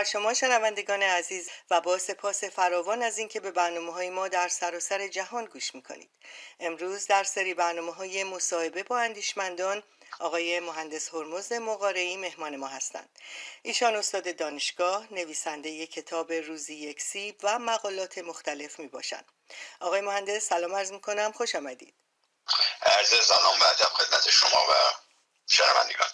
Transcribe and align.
بر 0.00 0.04
شما 0.04 0.34
شنوندگان 0.34 1.02
عزیز 1.02 1.50
و 1.70 1.80
با 1.80 1.98
سپاس 1.98 2.44
فراوان 2.44 3.02
از 3.02 3.18
اینکه 3.18 3.40
به 3.40 3.50
برنامه 3.50 3.92
های 3.92 4.10
ما 4.10 4.28
در 4.28 4.48
سراسر 4.48 4.98
سر 4.98 5.08
جهان 5.08 5.44
گوش 5.44 5.74
می‌کنید. 5.74 6.10
امروز 6.60 7.06
در 7.06 7.24
سری 7.24 7.54
برنامه 7.54 7.92
های 7.92 8.24
مصاحبه 8.24 8.82
با 8.82 8.98
اندیشمندان 8.98 9.82
آقای 10.18 10.60
مهندس 10.60 11.14
هرمز 11.14 11.52
مقارعی 11.52 12.16
مهمان 12.16 12.56
ما 12.56 12.66
هستند. 12.66 13.18
ایشان 13.62 13.96
استاد 13.96 14.36
دانشگاه 14.36 15.06
نویسنده 15.10 15.86
کتاب 15.86 16.32
روزی 16.32 16.74
یک 16.74 17.02
سیب 17.02 17.36
و 17.42 17.58
مقالات 17.58 18.18
مختلف 18.18 18.78
می 18.78 18.86
باشند 18.86 19.24
آقای 19.80 20.00
مهندس 20.00 20.48
سلام 20.48 20.74
عرض 20.74 20.92
می 20.92 21.00
کنم 21.00 21.32
خوش 21.32 21.54
آمدید. 21.54 21.94
عرض 22.82 23.26
سلام 23.26 23.60
و 23.60 23.64
خدمت 23.64 24.30
شما 24.30 24.60
و 24.70 24.74
شنوندگان. 25.46 26.08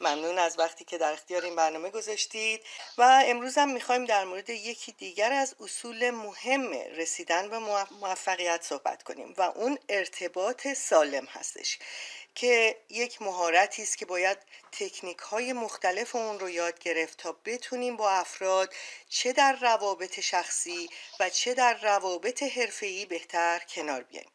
ممنون 0.00 0.38
از 0.38 0.58
وقتی 0.58 0.84
که 0.84 0.98
در 0.98 1.12
اختیار 1.12 1.44
این 1.44 1.56
برنامه 1.56 1.90
گذاشتید 1.90 2.60
و 2.98 3.22
امروز 3.26 3.58
هم 3.58 3.70
می‌خوایم 3.70 4.04
در 4.04 4.24
مورد 4.24 4.50
یکی 4.50 4.92
دیگر 4.92 5.32
از 5.32 5.54
اصول 5.60 6.10
مهم 6.10 6.72
رسیدن 6.72 7.50
به 7.50 7.58
موفقیت 8.00 8.62
صحبت 8.62 9.02
کنیم 9.02 9.34
و 9.36 9.42
اون 9.42 9.78
ارتباط 9.88 10.68
سالم 10.68 11.24
هستش 11.24 11.78
که 12.34 12.76
یک 12.88 13.22
مهارتی 13.22 13.82
است 13.82 13.98
که 13.98 14.06
باید 14.06 14.38
تکنیک 14.72 15.18
های 15.18 15.52
مختلف 15.52 16.16
اون 16.16 16.40
رو 16.40 16.50
یاد 16.50 16.78
گرفت 16.78 17.18
تا 17.18 17.36
بتونیم 17.44 17.96
با 17.96 18.10
افراد 18.10 18.74
چه 19.08 19.32
در 19.32 19.52
روابط 19.52 20.20
شخصی 20.20 20.90
و 21.20 21.30
چه 21.30 21.54
در 21.54 21.74
روابط 21.82 22.42
حرفه‌ای 22.42 23.06
بهتر 23.06 23.58
کنار 23.58 24.02
بیاییم. 24.02 24.30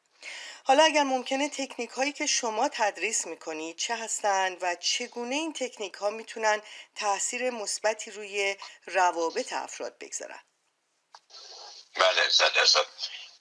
حالا 0.68 0.84
اگر 0.84 1.04
ممکنه 1.04 1.50
تکنیک 1.50 1.90
هایی 1.90 2.14
که 2.14 2.26
شما 2.26 2.70
تدریس 2.70 3.28
می‌کنید 3.28 3.78
چه 3.78 3.96
هستند 3.96 4.58
و 4.62 4.76
چگونه 4.76 5.36
این 5.36 5.54
تکنیک 5.54 5.94
ها 5.94 6.10
می‌تونن 6.10 6.62
تاثیر 6.96 7.50
مثبتی 7.50 8.12
روی 8.12 8.58
روابط 8.86 9.54
افراد 9.54 9.98
بگذارن؟ 9.98 10.44
بله 11.96 12.30
صد 12.30 12.58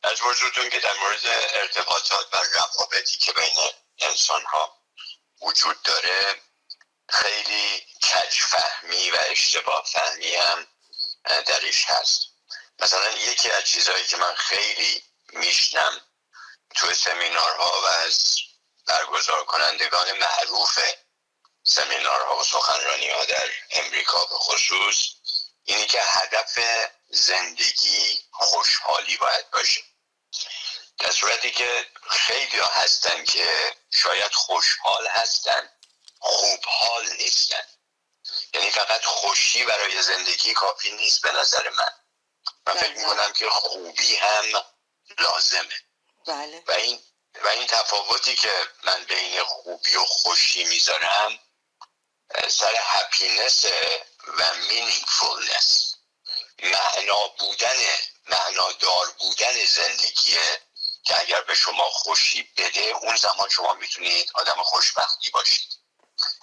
از 0.03 0.23
وجودتون 0.23 0.71
که 0.71 0.81
در 0.81 0.95
مورد 1.01 1.21
ارتباطات 1.55 2.27
و 2.35 2.37
روابطی 2.55 3.19
که 3.19 3.33
بین 3.33 3.57
انسان 3.99 4.43
ها 4.43 4.79
وجود 5.43 5.83
داره 5.83 6.35
خیلی 7.09 7.87
کج 8.03 8.41
فهمی 8.41 9.11
و 9.11 9.17
اشتباه 9.31 9.85
فهمی 9.93 10.35
هم 10.35 10.67
درش 11.25 11.85
هست. 11.87 12.27
مثلا 12.79 13.11
یکی 13.11 13.51
از 13.51 13.65
چیزهایی 13.65 14.05
که 14.05 14.17
من 14.17 14.35
خیلی 14.35 15.03
میشنم 15.33 16.01
تو 16.75 16.95
سمینارها 16.95 17.83
و 17.83 17.87
از 17.87 18.37
برگزار 18.87 19.45
کنندگان 19.45 20.13
معروف 20.13 20.79
سمینارها 21.63 22.37
و 22.37 22.45
سخنرانی 22.45 23.11
ها 23.11 23.25
در 23.25 23.51
امریکا 23.71 24.25
به 24.25 24.39
خصوص 24.39 25.09
اینی 25.65 25.87
که 25.87 26.01
هدف 26.03 26.59
زندگی 27.11 28.25
خوشحالی 28.31 29.17
باید 29.17 29.51
باشه. 29.51 29.81
در 30.99 31.13
صورتی 31.13 31.51
که 31.51 31.87
خیلی 32.11 32.59
ها 32.59 32.71
هستن 32.73 33.25
که 33.25 33.77
شاید 33.91 34.33
خوشحال 34.33 35.07
هستن 35.07 35.71
خوبحال 36.19 37.13
نیستن. 37.13 37.65
یعنی 38.55 38.71
فقط 38.71 39.05
خوشی 39.05 39.65
برای 39.65 40.03
زندگی 40.03 40.55
کافی 40.55 40.93
نیست 40.93 41.23
به 41.23 41.33
نظر 41.33 41.71
من. 41.71 41.93
من 42.67 42.75
فکر 42.75 42.97
می‌کنم 42.99 43.33
که 43.33 43.51
خوبی 43.51 44.17
هم 44.17 44.65
لازمه. 45.19 45.81
بله. 46.27 46.63
و 46.67 46.73
این 46.73 46.99
و 47.45 47.49
این 47.49 47.67
تفاوتی 47.67 48.37
که 48.37 48.69
من 48.85 49.05
بین 49.05 49.45
خوبی 49.45 49.97
و 49.97 50.05
خوشی 50.05 50.65
می‌ذارم 50.65 51.39
سر 52.49 52.75
happiness 52.81 53.65
و 54.39 54.55
meaningfulness 54.55 55.95
معنا 56.63 57.29
بودن 57.29 57.77
معنادار 58.27 59.11
بودن 59.19 59.65
زندگیه 59.65 60.61
که 61.05 61.21
اگر 61.21 61.41
به 61.41 61.55
شما 61.55 61.91
خوشی 61.91 62.43
بده 62.57 62.81
اون 62.81 63.17
زمان 63.17 63.49
شما 63.49 63.75
می‌تونید 63.75 64.31
آدم 64.35 64.63
خوشبختی 64.63 65.31
باشید 65.31 65.69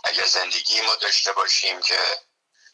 اگر 0.04 0.26
زندگی 0.26 0.82
ما 0.82 0.96
داشته 0.96 1.32
باشیم 1.32 1.82
که 1.82 2.22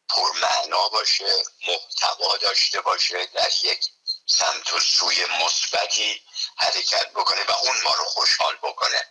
پرمعنا 0.09 0.89
باشه 0.89 1.43
محتوا 1.67 2.37
داشته 2.37 2.81
باشه 2.81 3.25
در 3.25 3.51
یک 3.63 3.85
سمت 4.25 4.73
و 4.73 4.79
سوی 4.79 5.25
مثبتی 5.25 6.21
حرکت 6.57 7.11
بکنه 7.11 7.43
و 7.43 7.51
اون 7.51 7.81
ما 7.83 7.93
رو 7.93 8.05
خوشحال 8.05 8.55
بکنه. 8.55 9.07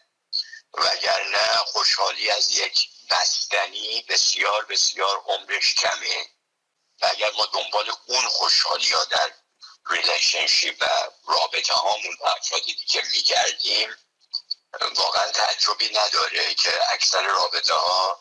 وگرنه 0.75 1.59
خوشحالی 1.67 2.31
از 2.31 2.51
یک 2.51 2.89
بستنی 3.11 4.03
بسیار 4.09 4.65
بسیار 4.65 5.23
عمرش 5.27 5.75
کمه. 5.75 6.27
و 7.03 7.07
اگر 7.11 7.31
ما 7.31 7.47
دنبال 7.47 7.93
اون 8.07 8.29
خوشحالی 8.29 8.93
ها 8.93 9.05
در 9.05 9.33
relationship 9.91 10.77
و 10.81 10.87
رابطه 11.27 11.75
هامون 11.75 12.17
افرادی 12.25 12.75
که 12.75 13.03
میگردیم 13.13 13.97
واقعا 14.97 15.31
تعجبی 15.31 15.89
نداره 15.89 16.55
که 16.55 16.93
اکثر 16.93 17.23
رابطه 17.23 17.75
ها 17.75 18.21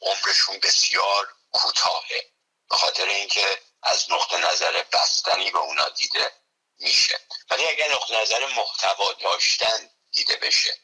عمرشون 0.00 0.58
بسیار 0.58 1.34
کوتاهه. 1.52 2.30
به 2.70 2.76
خاطر 2.76 3.04
اینکه 3.04 3.62
از 3.82 4.10
نقطه 4.10 4.36
نظر 4.36 4.82
بستنی 4.92 5.50
به 5.50 5.58
اونا 5.58 5.88
دیده 5.88 6.32
میشه. 6.78 7.20
ولی 7.50 7.68
اگر 7.68 7.92
نقطه 7.92 8.22
نظر 8.22 8.46
محتوا 8.46 9.12
داشتن 9.12 9.90
دیده 10.12 10.36
بشه 10.36 10.74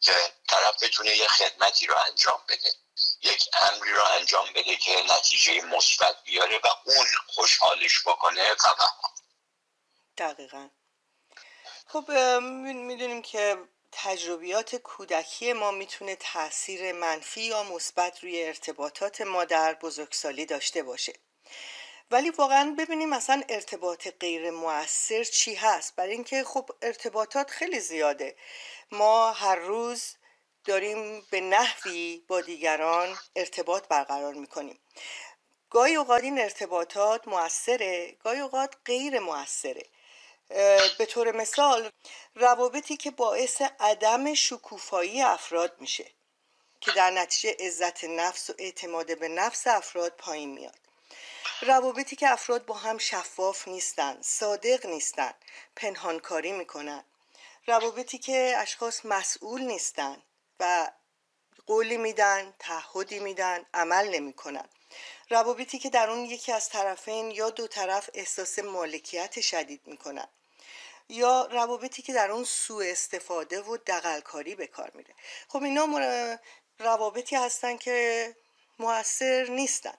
که 0.00 0.12
طرف 0.48 0.82
بتونه 0.82 1.16
یه 1.16 1.28
خدمتی 1.28 1.86
رو 1.86 1.96
انجام 2.06 2.44
بده 2.48 2.74
یک 3.22 3.48
امری 3.60 3.92
رو 3.92 4.04
انجام 4.04 4.52
بده 4.52 4.76
که 4.76 5.02
نتیجه 5.10 5.60
مثبت 5.60 6.22
بیاره 6.24 6.58
و 6.58 6.66
اون 6.84 7.06
خوشحالش 7.26 8.00
بکنه 8.06 8.54
فقط. 8.54 8.90
دقیقا. 10.18 10.68
خب 11.86 12.10
می‌دونیم 12.72 13.22
که 13.22 13.56
تجربیات 13.92 14.76
کودکی 14.76 15.52
ما 15.52 15.70
می‌تونه 15.70 16.16
تاثیر 16.16 16.92
منفی 16.92 17.42
یا 17.42 17.62
مثبت 17.62 18.18
روی 18.22 18.44
ارتباطات 18.44 19.20
ما 19.20 19.44
در 19.44 19.74
بزرگسالی 19.74 20.46
داشته 20.46 20.82
باشه. 20.82 21.12
ولی 22.10 22.30
واقعا 22.30 22.74
ببینیم 22.78 23.08
مثلا 23.08 23.42
ارتباط 23.48 24.08
غیر 24.20 24.50
موثر 24.50 25.24
چی 25.24 25.54
هست. 25.54 25.96
برای 25.96 26.12
اینکه 26.12 26.44
خب 26.44 26.70
ارتباطات 26.82 27.50
خیلی 27.50 27.80
زیاده. 27.80 28.36
ما 28.90 29.32
هر 29.32 29.56
روز 29.56 30.16
داریم 30.64 31.26
به 31.30 31.40
نحوی 31.40 32.24
با 32.28 32.40
دیگران 32.40 33.18
ارتباط 33.36 33.88
برقرار 33.88 34.34
می‌کنیم. 34.34 34.78
گاهی 35.70 35.94
اوقات 35.94 36.22
این 36.22 36.40
ارتباطات 36.40 37.28
موثره 37.28 38.16
گاهی 38.24 38.40
اوقات 38.40 38.74
غیر 38.84 39.18
موثره. 39.18 39.86
به 40.98 41.06
طور 41.08 41.36
مثال 41.36 41.90
روابطی 42.34 42.96
که 42.96 43.10
باعث 43.10 43.62
عدم 43.80 44.34
شکوفایی 44.34 45.22
افراد 45.22 45.80
میشه 45.80 46.06
که 46.80 46.92
در 46.92 47.10
نتیجه 47.10 47.56
عزت 47.60 48.04
نفس 48.04 48.50
و 48.50 48.54
اعتماد 48.58 49.18
به 49.18 49.28
نفس 49.28 49.66
افراد 49.66 50.12
پایین 50.12 50.50
میاد. 50.50 50.79
روابطی 51.62 52.16
که 52.16 52.30
افراد 52.30 52.64
با 52.64 52.74
هم 52.74 52.98
شفاف 52.98 53.68
نیستن 53.68 54.22
صادق 54.22 54.86
نیستن 54.86 55.34
پنهانکاری 55.76 56.52
می‌کنن. 56.52 57.04
روابطی 57.66 58.18
که 58.18 58.54
اشخاص 58.58 59.00
مسئول 59.04 59.62
نیستن 59.62 60.22
و 60.60 60.90
قولی 61.66 61.96
میدن 61.96 62.54
تعهدی 62.58 63.18
میدن 63.18 63.66
عمل 63.74 64.08
نمی‌کنن. 64.08 64.68
روابطی 65.30 65.78
که 65.78 65.90
در 65.90 66.10
اون 66.10 66.24
یکی 66.24 66.52
از 66.52 66.68
طرفین 66.68 67.30
یا 67.30 67.50
دو 67.50 67.66
طرف 67.66 68.10
احساس 68.14 68.58
مالکیت 68.58 69.40
شدید 69.40 69.80
می‌کنن. 69.86 70.28
یا 71.08 71.48
روابطی 71.52 72.02
که 72.02 72.12
در 72.12 72.30
اون 72.30 72.44
سوء 72.44 72.90
استفاده 72.90 73.60
و 73.60 73.76
دقلکاری 73.76 74.54
به 74.54 74.66
کار 74.66 74.90
میره. 74.94 75.14
خب 75.48 75.62
اینا 75.62 76.38
روابطی 76.78 77.36
هستن 77.36 77.76
که 77.76 78.36
موثر 78.78 79.46
نیستن. 79.50 79.94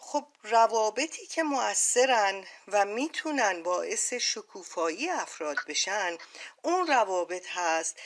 خب 0.00 0.26
روابطی 0.42 1.26
که 1.26 1.42
موثرن 1.42 2.44
و 2.68 2.84
می‌تونن 2.84 3.62
باعث 3.62 4.12
شکوفایی 4.12 5.10
افراد 5.10 5.56
بشن 5.68 6.18
اون 6.62 6.86
روابط 6.86 7.46
هست 7.48 7.96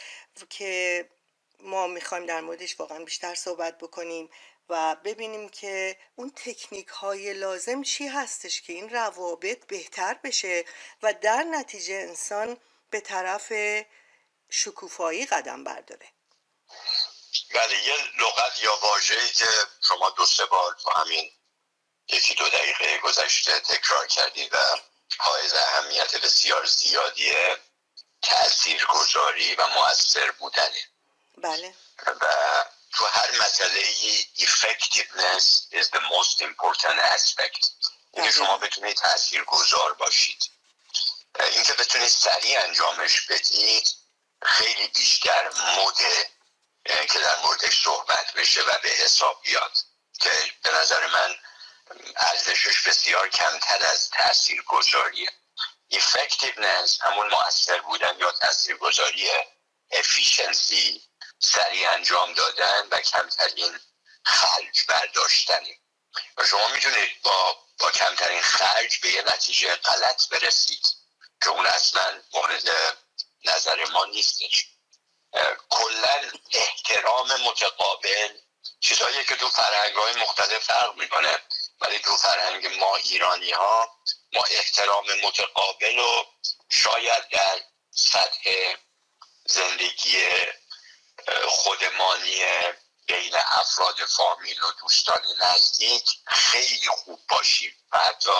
که 0.50 1.08
ما 1.60 1.86
می‌خوایم 1.86 2.26
در 2.26 2.40
موردش 2.40 2.80
واقعا 2.80 3.04
بیشتر 3.04 3.34
صحبت 3.34 3.78
بکنیم 3.78 4.30
و 4.68 4.96
ببینیم 5.04 5.48
که 5.48 5.96
اون 6.16 6.32
تکنیک 6.36 6.88
های 6.88 7.32
لازم 7.32 7.82
چی 7.82 8.06
هستش 8.06 8.62
که 8.62 8.72
این 8.72 8.88
روابط 8.90 9.66
بهتر 9.66 10.14
بشه 10.24 10.64
و 11.02 11.12
در 11.12 11.42
نتیجه 11.42 11.94
انسان 11.94 12.56
به 12.90 13.00
طرف 13.00 13.52
شکوفایی 14.50 15.26
قدم 15.26 15.64
برداره. 15.64 16.06
بله 17.54 17.86
یه 17.86 17.96
لغت 18.18 18.60
یا 18.60 18.76
واژه‌ای 18.76 19.30
که 19.30 19.48
شما 19.88 20.10
دو 20.10 20.26
سه 20.26 20.44
بار 20.46 20.76
تو 20.82 20.90
همین 20.90 21.32
یکی 22.08 22.34
دو 22.34 22.48
دقیقه 22.48 22.98
گذشته 22.98 23.60
تکرار 23.60 24.06
کردید 24.06 24.54
و 24.54 24.58
حائز 25.18 25.54
اهمیت 25.54 26.16
بسیار 26.16 26.66
زیادی 26.66 27.32
تأثیر 28.22 28.86
گذاری 28.86 29.54
و 29.54 29.66
مؤثر 29.68 30.30
بودنه. 30.30 30.88
بله. 31.36 31.74
و 32.06 32.26
تو 32.92 33.04
هر 33.06 33.30
مسئله 33.30 33.82
effectiveness 34.38 35.68
is 35.72 35.88
the 35.90 36.00
most 36.00 36.40
important 36.40 36.98
aspect. 37.14 37.70
اینکه 38.12 38.32
شما 38.32 38.56
بتونید 38.56 38.96
تأثیر 38.96 39.44
گذار 39.44 39.92
باشید. 39.92 40.50
اینکه 41.40 41.72
بتونید 41.72 42.08
سریع 42.08 42.62
انجامش 42.62 43.20
بدید 43.26 43.94
خیلی 44.42 44.88
بیشتر 44.88 45.50
مده 45.76 46.30
که 46.88 47.18
در 47.18 47.36
موردش 47.36 47.82
صحبت 47.82 48.32
بشه 48.32 48.62
و 48.62 48.78
به 48.82 48.88
حساب 48.88 49.42
بیاد 49.42 49.72
که 50.20 50.30
به 50.62 50.70
نظر 50.70 51.06
من 51.06 51.36
ارزشش 52.16 52.80
بسیار 52.86 53.28
کمتر 53.28 53.86
از 53.86 54.10
تأثیر 54.10 54.62
گذاریه 54.62 55.32
effectiveness 55.92 57.00
همون 57.00 57.26
مؤثر 57.30 57.80
بودن 57.80 58.18
یا 58.18 58.32
تأثیر 58.32 58.76
گذاریه 58.76 59.46
efficiency 59.92 61.00
سریع 61.38 61.92
انجام 61.92 62.34
دادن 62.34 62.88
و 62.90 63.00
کمترین 63.00 63.80
خرج 64.24 64.86
برداشتنی. 64.88 65.78
و 66.36 66.46
شما 66.46 66.68
می‌تونید 66.68 67.22
با, 67.22 67.56
با 67.78 67.90
کمترین 67.90 68.42
خرج 68.42 68.98
به 68.98 69.08
یه 69.08 69.22
نتیجه 69.22 69.76
غلط 69.76 70.28
برسید 70.28 70.86
که 71.42 71.48
اون 71.48 71.66
اصلا 71.66 72.22
مورد 72.34 72.68
نظر 73.44 73.84
ما 73.84 74.04
نیستش. 74.04 74.77
کلا 75.68 76.30
احترام 76.52 77.40
متقابل 77.40 78.38
چیزهایی 78.80 79.24
که 79.24 79.36
تو 79.36 79.48
فرهنگ 79.48 79.96
های 79.96 80.14
مختلف 80.14 80.64
فرق 80.64 80.94
می‌کنه. 80.94 81.42
ولی 81.80 81.98
تو 81.98 82.16
فرهنگ 82.16 82.66
ما 82.66 82.96
ایرانی 82.96 83.50
ها 83.50 83.98
ما 84.32 84.42
احترام 84.50 85.06
متقابل 85.24 85.98
و 85.98 86.24
شاید 86.68 87.28
در 87.28 87.60
سطح 87.90 88.74
زندگی 89.44 90.24
خودمانی 91.48 92.44
بین 93.06 93.34
افراد 93.34 94.04
فامیل 94.04 94.62
و 94.62 94.72
دوستان 94.80 95.22
نزدیک 95.40 96.04
خیلی 96.26 96.88
خوب 96.88 97.20
باشیم 97.28 97.72
و 97.92 97.98
حتی 97.98 98.30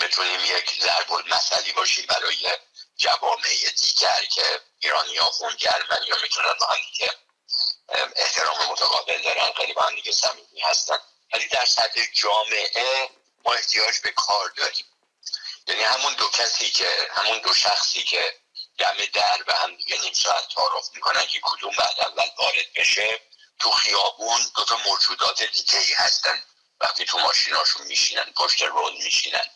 بتونیم 0.00 0.40
یک 0.44 0.80
ضرب 0.80 1.12
المثلی 1.12 1.72
باشیم 1.72 2.06
برای 2.06 2.58
جوامع 3.00 3.70
دیگر 3.82 4.24
که 4.24 4.60
ایرانی 4.78 5.16
ها 5.16 5.30
خونگرمن 5.30 6.02
یا 6.06 6.16
می‌تونن 6.22 6.54
با 6.60 6.66
هم 6.66 6.80
دیگه 6.92 7.12
احترام 8.16 8.70
متقابل 8.70 9.22
دارن 9.22 9.52
خیلی 9.56 9.72
با 9.72 9.82
هم 9.82 9.94
دیگه 9.94 10.12
صمیمی 10.12 10.60
هستن. 10.60 10.98
ولی 11.32 11.48
در 11.48 11.64
سطح 11.64 12.00
جامعه 12.14 13.10
ما 13.44 13.52
احتیاج 13.52 13.98
به 13.98 14.12
کار 14.12 14.48
داریم. 14.56 14.84
یعنی 15.66 15.82
همون 15.82 16.14
دو 16.14 16.28
کسی 16.28 16.70
که 16.70 17.08
همون 17.10 17.38
دو 17.38 17.54
شخصی 17.54 18.02
که 18.02 18.40
دم 18.78 18.96
در 19.12 19.42
به 19.42 19.54
هم 19.54 19.76
دیگه 19.76 20.00
نیم 20.00 20.12
ساعت 20.12 20.48
تعارف 20.54 20.90
می‌کنن 20.94 21.26
که 21.26 21.40
کدوم 21.42 21.76
بعد 21.76 22.00
اول 22.00 22.30
وارد 22.38 22.72
بشه 22.76 23.20
تو 23.58 23.70
خیابون 23.70 24.40
دو 24.56 24.64
تا 24.64 24.76
موجودات 24.76 25.42
دیگه 25.42 25.78
ای 25.78 25.92
هستن. 25.96 26.42
وقتی 26.80 27.04
تو 27.04 27.18
ماشیناشون 27.18 27.86
میشینن 27.86 28.32
پشت 28.36 28.62
رول 28.62 28.92
میشینن 28.92 29.46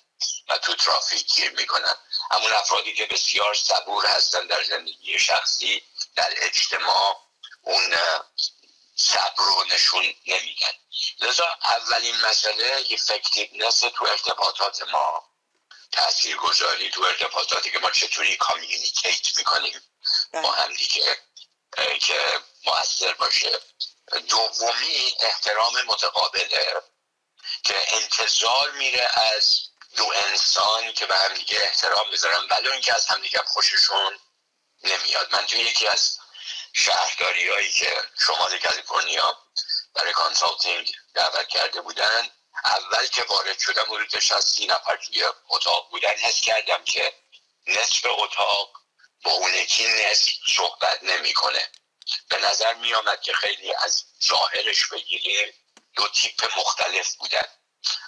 و 0.48 0.58
تو 0.58 0.74
ترافیک 0.74 1.34
گیر 1.34 1.50
می‌کنن. 1.50 1.94
همون 2.30 2.52
افرادی 2.52 2.94
که 2.94 3.06
بسیار 3.06 3.54
صبور 3.54 4.06
هستن 4.06 4.46
در 4.46 4.62
زندگی 4.62 5.18
شخصی 5.18 5.82
در 6.16 6.34
اجتماع 6.36 7.20
اون 7.62 7.96
صبر 8.96 9.34
رو 9.36 9.64
نشون 9.64 10.14
نمیدن 10.26 10.72
لذا 11.20 11.58
اولین 11.62 12.16
مسئله 12.16 12.84
effectiveness 12.90 13.80
تو 13.80 14.04
ارتباطات 14.04 14.82
ما 14.82 15.34
تأثیر 15.92 16.36
گذاری 16.36 16.90
تو 16.90 17.02
ارتباطاتی 17.02 17.70
که 17.70 17.78
ما 17.78 17.90
چطوری 17.90 18.36
communicate 18.36 19.36
می‌کنیم 19.36 19.82
با 20.32 20.40
بله. 20.40 20.50
هم 20.50 20.74
دیگه 20.74 21.18
که 22.00 22.40
موثر 22.66 23.14
باشه 23.14 23.60
دومی 24.28 25.12
احترام 25.20 25.82
متقابله 25.86 26.82
که 27.64 27.74
انتظار 27.96 28.70
میره 28.70 29.08
از 29.14 29.60
دو 29.96 30.12
انسان 30.14 30.92
که 30.92 31.06
به 31.06 31.16
هم 31.16 31.34
دیگه 31.34 31.60
احترام 31.60 32.10
بذارن 32.10 32.46
ولو 32.50 32.72
اینکه 32.72 32.94
از 32.94 33.06
همدیگه 33.06 33.38
خوششون 33.38 34.18
نمیاد. 34.82 35.32
من 35.32 35.46
توی 35.46 35.60
یکی 35.60 35.86
از 35.86 36.18
شهرداری 36.72 37.48
هایی 37.48 37.72
که 37.72 38.02
شمال 38.26 38.58
کالیفرنیا 38.58 39.38
برای 39.94 40.12
consulting 40.12 40.92
دعوت 41.14 41.48
کرده 41.48 41.80
بودن 41.80 42.30
اول 42.64 43.06
که 43.06 43.22
وارد 43.22 43.58
شدم 43.58 43.84
حدود 43.88 44.16
از 44.30 44.44
سی 44.44 44.66
نفر 44.66 44.96
توی 44.96 45.24
اتاق 45.48 45.90
بودن 45.90 46.08
حس 46.08 46.40
کردم 46.40 46.84
که 46.84 47.14
نصف 47.66 48.06
اتاق 48.06 48.72
با 49.22 49.32
اون 49.32 49.54
یکی 49.54 49.86
نصف 49.86 50.32
صحبت 50.56 51.02
نمی‌کنه. 51.02 51.70
به 52.28 52.38
نظر 52.38 52.74
می 52.74 52.94
آمد 52.94 53.20
که 53.20 53.32
خیلی 53.32 53.74
از 53.74 54.04
ظاهرش 54.24 54.88
بگیریم 54.88 55.54
دو 55.94 56.08
تیپ 56.08 56.58
مختلف 56.58 57.14
بودن. 57.14 57.48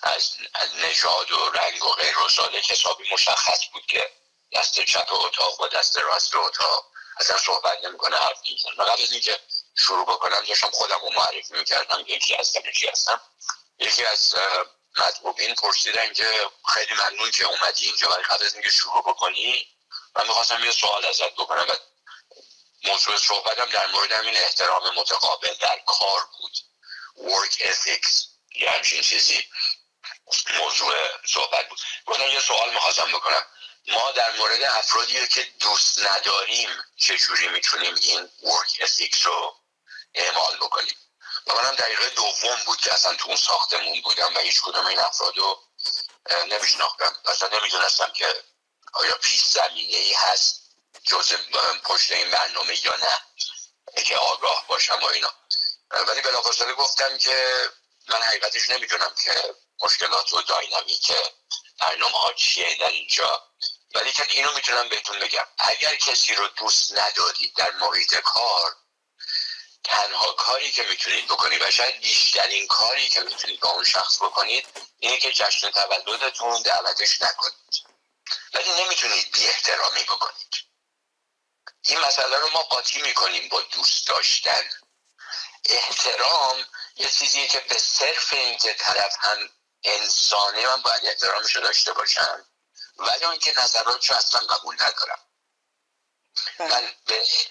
از, 0.02 0.36
نژاد 0.74 1.32
و 1.32 1.50
رنگ 1.50 1.84
و 1.84 1.88
غیر 1.88 2.18
و 2.18 2.28
سالک 2.28 2.72
حسابی 2.72 3.04
مشخص 3.12 3.60
بود 3.72 3.86
که 3.86 4.12
دست 4.52 4.80
چپ 4.80 5.12
اتاق 5.12 5.60
و 5.60 5.68
دست 5.68 5.98
راست 5.98 6.34
اتاق. 6.34 6.86
اصلا 7.18 7.38
صحبت 7.38 7.84
نمی‌کنه 7.84 8.16
حرف 8.16 8.38
و 8.78 8.82
قبل 8.82 9.02
از 9.02 9.12
اینکه 9.12 9.40
شروع 9.78 10.06
بکنم 10.06 10.40
داشتم 10.40 10.70
خودم 10.70 11.00
رو 11.02 11.10
معرفی 11.12 11.54
می‌کردم. 11.54 12.04
یکی 12.06 12.34
هستم 12.34 12.60
یکی 12.68 12.88
هستم. 12.88 13.20
یکی 13.78 14.04
از 14.04 14.34
مطبوبین 14.96 15.54
پرسیدن 15.54 16.12
که 16.12 16.50
خیلی 16.74 16.94
ممنون 16.94 17.30
که 17.30 17.44
اومدی 17.44 17.86
اینجا. 17.86 18.08
ولی 18.08 18.22
قبل 18.22 18.46
از 18.46 18.54
اینکه 18.54 18.70
شروع 18.70 19.02
بکنی 19.02 19.68
من 20.16 20.26
می‌خواستم 20.26 20.64
یه 20.64 20.72
سوال 20.72 21.04
ازت 21.06 21.32
بکنم. 21.32 21.66
و 21.68 21.74
موضوع 22.84 23.16
صحبتم 23.16 23.70
در 23.70 23.86
مورد 23.86 24.12
همین 24.12 24.36
احترام 24.36 24.94
متقابل 24.94 25.54
در 25.54 25.80
کار 25.86 26.28
بود. 26.38 26.52
Work 27.16 27.52
ethics 27.52 28.26
یه 28.54 28.70
همچین 28.70 29.02
چیزی. 29.02 29.48
موضوع 30.58 30.94
صحبت 31.26 31.68
بود. 31.68 31.78
گفتم 32.06 32.28
یه 32.28 32.40
سوال 32.40 32.70
می‌خواستم 32.70 33.12
بکنم. 33.12 33.46
ما 33.88 34.10
در 34.10 34.36
مورد 34.36 34.62
افرادی 34.62 35.26
که 35.28 35.42
دوست 35.60 35.98
نداریم 35.98 36.68
چجوری 36.96 37.48
می‌تونیم 37.48 37.94
این 38.00 38.30
work 38.42 38.84
ethics 38.84 39.22
رو 39.22 39.56
اعمال 40.14 40.56
بکنیم؟ 40.56 40.96
و 41.46 41.54
منم 41.54 41.74
دقیقه 41.74 42.08
دوم 42.08 42.62
بود 42.66 42.80
که 42.80 42.94
اصلا 42.94 43.14
تو 43.14 43.26
اون 43.26 43.36
ساختمون 43.36 44.02
بودم 44.02 44.34
و 44.34 44.38
هیچ 44.38 44.60
کدوم 44.62 44.86
این 44.86 44.98
افراد 44.98 45.36
رو 45.36 45.62
نمیشناختم. 46.46 47.16
اصلا 47.24 47.48
نمی‌دونستم 47.58 48.12
که 48.12 48.44
آیا 48.92 49.16
پیش 49.16 49.44
زمینه 49.44 49.96
ای 49.96 50.12
هست 50.12 50.62
جز 51.04 51.32
پشت 51.84 52.12
این 52.12 52.30
برنامه 52.30 52.84
یا 52.84 52.96
نه 52.96 53.20
که 54.02 54.16
آگاه 54.16 54.66
باشم 54.68 54.98
و 55.02 55.06
اینا. 55.06 55.32
ولی 55.90 56.20
بلافاصله 56.20 56.72
گفتم 56.72 57.18
که 57.18 57.70
من 58.08 58.22
حقیقتش 58.22 58.70
نمی‌دونم 58.70 59.14
که 59.24 59.54
مشکلات 59.82 60.34
و 60.34 60.42
داینامیک 60.42 61.12
برنامه 61.78 62.18
ها 62.18 62.32
چیه 62.32 62.74
در 62.74 62.88
اینجا؟ 62.88 63.42
ولی 63.94 64.12
که 64.12 64.24
اینو 64.30 64.52
می‌تونم 64.52 64.88
بهتون 64.88 65.18
بگم. 65.18 65.46
اگر 65.58 65.96
کسی 65.96 66.34
رو 66.34 66.48
دوست 66.48 66.98
ندارید 66.98 67.54
در 67.56 67.70
محیط 67.70 68.14
کار 68.14 68.76
تنها 69.84 70.32
کاری 70.32 70.72
که 70.72 70.82
می‌تونید 70.82 71.26
بکنید 71.26 71.62
و 71.62 71.70
شاید 71.70 72.00
بیشترین 72.00 72.66
کاری 72.66 73.08
که 73.08 73.20
می‌تونید 73.20 73.60
با 73.60 73.70
اون 73.70 73.84
شخص 73.84 74.16
بکنید 74.22 74.66
اینه 74.98 75.18
که 75.18 75.32
جشن 75.32 75.70
تولدتون 75.70 76.62
دعوتش 76.62 77.22
نکنید. 77.22 77.86
ولی 78.52 78.70
نمی‌تونید 78.82 79.32
بی 79.32 79.46
احترامی 79.46 80.04
بکنید. 80.04 80.54
این 81.86 81.98
مسئله 81.98 82.36
رو 82.36 82.50
ما 82.50 82.62
قاطی 82.62 83.02
می‌کنیم 83.02 83.48
با 83.48 83.60
دوست 83.60 84.08
داشتن. 84.08 84.70
احترام 85.64 86.66
یه 86.96 87.10
چیزیه 87.10 87.48
که 87.48 87.60
به 87.60 87.78
صرف 87.78 88.32
اینکه 88.32 88.74
طرف 88.74 89.16
هم 89.20 89.50
انسانه 89.86 90.66
من 90.66 90.82
باید 90.82 91.06
احترامش 91.06 91.56
رو 91.56 91.62
داشته 91.62 91.92
باشم. 91.92 92.46
ولی 92.98 93.24
اون 93.24 93.38
که 93.38 93.60
نظرات 93.60 94.10
رو 94.10 94.16
اصلا 94.16 94.40
قبول 94.40 94.74
ندارم. 94.74 95.18
بله. 96.58 96.68
من 96.68 96.92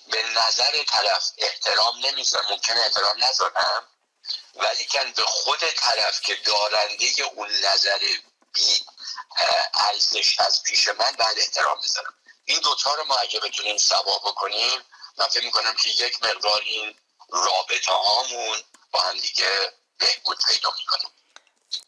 به, 0.08 0.24
نظر 0.24 0.84
طرف 0.84 1.32
احترام 1.38 2.06
نمی‌ذارم. 2.06 2.46
ممکنه 2.50 2.80
احترام 2.80 3.24
نذارم. 3.24 3.88
ولی 4.56 4.86
کن 4.86 5.12
به 5.12 5.24
خود 5.24 5.60
طرف 5.60 6.22
که 6.22 6.36
دارنده 6.36 7.06
اون 7.36 7.50
نظر 7.50 8.00
بی 8.54 8.86
ارزش 9.74 10.39
از 10.39 10.63
پیش 10.63 10.88
من 10.88 11.12
بعد 11.12 11.39
احترام 11.39 11.82
بذارم. 11.82 12.13
این 12.46 12.60
دوتا 12.60 12.94
رو 12.94 13.04
ما 13.04 13.15
اگه 13.15 13.39
بتونیم 13.39 13.77
سوا 13.77 14.20
بکنیم 14.20 14.82
من 15.18 15.27
فکر 15.27 15.46
می‌کنم 15.46 15.75
که 15.75 15.89
یک 15.89 16.24
مقدار 16.24 16.62
این 16.62 17.00
رابطه 17.30 17.92
هامون 17.92 18.63
با 18.92 19.01
هم 19.01 19.20
دیگه 19.20 19.74
بهبود 19.98 20.38
پیدا 20.48 20.74
می‌کنیم. 20.80 21.12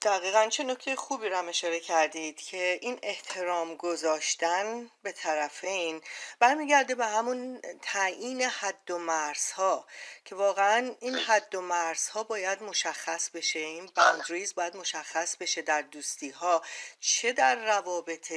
دقیقا 0.01 0.47
چه 0.49 0.63
نکته 0.63 0.95
خوبی 0.95 1.29
رو 1.29 1.47
اشاره 1.47 1.79
کردید 1.79 2.41
که 2.41 2.79
این 2.81 2.99
احترام 3.03 3.75
گذاشتن 3.75 4.91
به 5.03 5.11
طرفین 5.11 6.01
برمیگرده 6.39 6.95
به 6.95 7.05
همون 7.05 7.61
تعیین 7.81 8.41
حد 8.41 8.91
و 8.91 8.97
مرزها 8.97 9.87
که 10.25 10.35
واقعا 10.35 10.95
این 10.99 11.15
حد 11.15 11.55
و 11.55 11.61
مرزها 11.61 12.23
باید 12.23 12.63
مشخص 12.63 13.29
بشه 13.29 13.59
این 13.59 13.89
باندریز 13.95 14.55
باید 14.55 14.75
مشخص 14.75 15.37
بشه 15.37 15.61
در 15.61 15.81
دوستی 15.81 16.29
ها 16.29 16.61
چه 16.99 17.33
در 17.33 17.55
روابط 17.55 18.33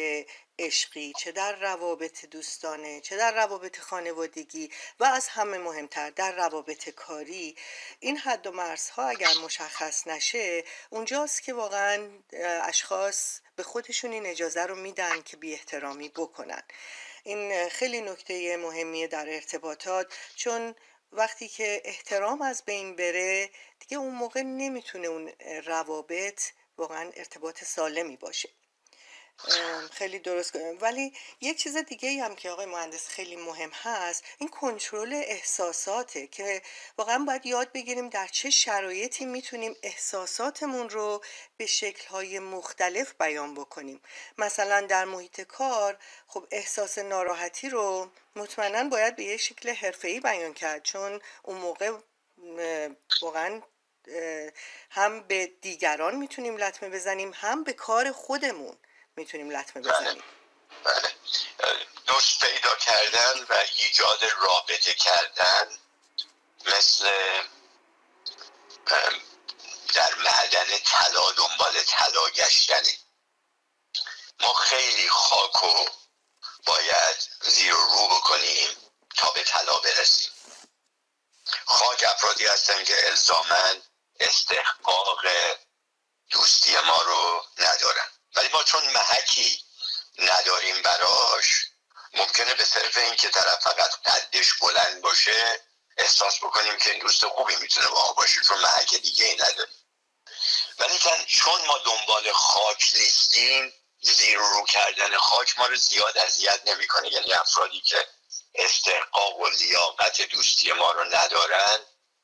عشقی 0.61 1.12
چه 1.19 1.33
در 1.33 1.57
روابط 1.57 2.25
دوستانه 2.25 3.00
چه 3.00 3.17
در 3.17 3.35
روابط 3.35 3.79
خانوادگی 3.79 4.71
و 5.00 5.05
از 5.05 5.29
همه 5.29 5.59
مهمتر 5.59 6.11
در 6.11 6.33
روابط 6.33 6.88
کاری. 6.88 7.57
این 8.00 8.17
حد 8.17 8.47
و 8.47 8.52
مرزها 8.52 9.09
اگر 9.09 9.35
مشخص 9.45 10.07
نشه 10.07 10.64
اونجاست 10.90 11.43
که 11.43 11.52
واقعا 11.52 12.09
اشخاص 12.62 13.40
به 13.57 13.62
خودشون 13.62 14.12
این 14.12 14.26
اجازه 14.26 14.62
رو 14.67 14.75
میدن 14.76 15.23
که 15.23 15.37
بی 15.37 15.52
احترامی 15.52 16.09
بکنن. 16.09 16.62
این 17.25 17.69
خیلی 17.69 18.00
نکته 18.00 18.57
مهمیه 18.57 19.07
در 19.07 19.29
ارتباطات 19.29 20.14
چون 20.37 20.75
وقتی 21.12 21.49
که 21.49 21.83
احترام 21.85 22.43
از 22.43 22.64
بین 22.64 22.97
بره 22.97 23.50
دیگه 23.81 23.97
اون 23.97 24.14
موقع 24.14 24.43
نمی‌تونه 24.43 25.09
اون 25.09 25.33
روابط 25.64 26.43
واقعا 26.79 27.11
ارتباط 27.17 27.64
سالمی 27.64 28.17
باشه. 28.17 28.49
خیلی 29.91 30.19
درست 30.19 30.57
ولی 30.81 31.13
یک 31.41 31.59
چیز 31.59 31.77
دیگه 31.77 32.23
هم 32.23 32.37
که 32.37 32.51
آقای 32.51 32.67
مهندس 32.67 33.09
خیلی 33.09 33.37
مهم 33.37 33.71
هست 33.71 34.25
این 34.39 34.49
کنترل 34.49 35.13
احساساته 35.15 36.27
که 36.27 36.63
واقعا 36.99 37.19
باید 37.19 37.47
یاد 37.47 37.73
بگیریم 37.73 38.09
در 38.09 38.27
چه 38.27 38.51
شرایطی 38.51 39.25
می‌تونیم 39.25 39.77
احساساتمون 39.83 40.91
رو 40.91 41.23
به 41.57 41.67
شکلهای 41.67 42.39
مختلف 42.39 43.15
بیان 43.21 43.55
بکنیم. 43.55 44.01
مثلا 44.39 44.81
در 44.81 45.05
محیط 45.05 45.41
کار 45.41 45.99
خب 46.27 46.47
احساس 46.51 46.99
ناراحتی 46.99 47.69
رو 47.69 48.11
مطمئنا 48.37 48.89
باید 48.89 49.17
به 49.17 49.25
یه 49.25 49.37
شکل 49.37 49.71
حرفه‌ای 49.71 50.21
بیان 50.21 50.55
کرد 50.55 50.83
چون 50.83 51.21
اون 51.43 51.57
موقع 51.57 51.93
واقعا 53.23 53.63
هم 54.91 55.21
به 55.21 55.47
دیگران 55.47 56.17
می‌تونیم 56.17 56.57
لطمه 56.57 56.89
بزنیم 56.89 57.33
هم 57.35 57.65
به 57.65 57.73
کار 57.73 58.13
خودمون. 58.13 58.77
می‌تونیم 59.21 59.50
لطمه 59.50 59.83
بله. 59.83 59.93
بزنیم. 59.93 60.23
بله. 60.85 61.15
دوست 62.07 62.41
پیدا 62.45 62.75
کردن 62.77 63.47
و 63.49 63.65
ایجاد 63.77 64.25
رابطه 64.25 64.95
کردن 64.95 65.79
مثل 66.67 67.11
در 69.95 70.15
معدن 70.15 70.79
طلا 70.79 71.33
دنبال 71.33 71.83
طلا 71.83 72.31
گشتنه. 72.31 72.99
ما 74.41 74.55
خیلی 74.55 75.09
خاک 75.09 75.65
و 75.65 75.89
باید 76.67 77.17
زیر 77.41 77.73
رو 77.73 78.09
بکنیم 78.09 78.77
تا 79.17 79.31
به 79.31 79.45
طلا 79.45 79.73
برسیم. 79.73 80.31
خاک 81.67 82.05
افرادی 82.09 82.47
هستن 82.47 82.85
که 82.85 83.09
الزامن 83.09 83.83
استحقاق 84.21 85.25
دوستی 86.31 86.79
ما 86.79 87.03
رو 87.03 87.45
ندارن. 87.59 88.11
ولی 88.35 88.49
ما 88.49 88.63
چون 88.63 88.85
محکی 88.91 89.65
نداریم 90.19 90.83
براش 90.83 91.67
ممکنه 92.13 92.55
به 92.55 92.65
صرف 92.65 92.97
اینکه 92.99 93.29
طرف 93.29 93.61
فقط 93.63 93.91
قدش 94.05 94.53
بلند 94.53 95.01
باشه 95.03 95.61
احساس 95.97 96.39
بکنیم 96.39 96.77
که 96.79 96.91
این 96.91 97.01
دوست 97.01 97.27
خوبی 97.27 97.57
می‌تونه 97.57 97.87
با 97.87 98.13
باشه 98.13 98.41
چون 98.41 98.59
محک 98.59 98.95
دیگه 98.95 99.25
ای 99.25 99.35
نداریم. 99.35 99.75
ولی 100.79 100.99
چون 101.27 101.67
ما 101.67 101.79
دنبال 101.79 102.33
خاک 102.33 102.91
نیستیم 102.95 103.73
زیر 104.01 104.39
رو 104.39 104.67
کردن 104.67 105.17
خاک 105.17 105.59
ما 105.59 105.67
رو 105.67 105.77
زیاد 105.77 106.19
اذیت 106.19 106.61
نمی‌کنه. 106.67 107.13
یعنی 107.13 107.33
افرادی 107.33 107.81
که 107.81 108.09
استحقاق 108.55 109.39
و 109.41 109.49
لیاقت 109.49 110.23
دوستی 110.23 110.73
ما 110.73 110.91
رو 110.91 111.05
ندارن 111.05 111.79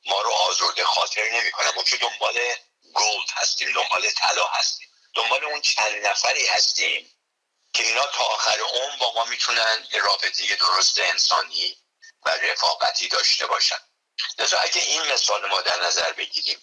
ما 0.07 0.21
رو 0.23 0.31
آزرده 0.31 0.85
خاطر 0.85 1.31
نمی‌کنن. 1.31 1.71
ما 1.71 1.83
که 1.83 1.97
دنبال 1.97 2.55
گولد 2.95 3.31
هستیم 3.35 3.73
دنبال 3.73 4.11
طلا 4.11 4.47
هستیم. 4.47 4.89
دنبال 5.17 5.45
اون 5.45 5.61
چند 5.61 6.07
نفری 6.07 6.47
هستیم 6.47 7.13
که 7.75 7.83
اینا 7.83 8.07
تا 8.07 8.25
آخر 8.25 8.61
عمر 8.61 8.97
با 8.97 9.13
ما 9.13 9.25
می‌تونن 9.25 9.87
یه 9.93 10.01
رابطه 10.01 10.55
درست 10.55 10.99
انسانی 10.99 11.77
و 12.23 12.31
رفاقتی 12.31 13.09
داشته 13.09 13.47
باشن. 13.47 13.79
لذا 14.39 14.59
اگه 14.59 14.81
این 14.83 15.03
مثال 15.03 15.49
ما 15.49 15.61
در 15.61 15.87
نظر 15.87 16.13
بگیریم 16.13 16.61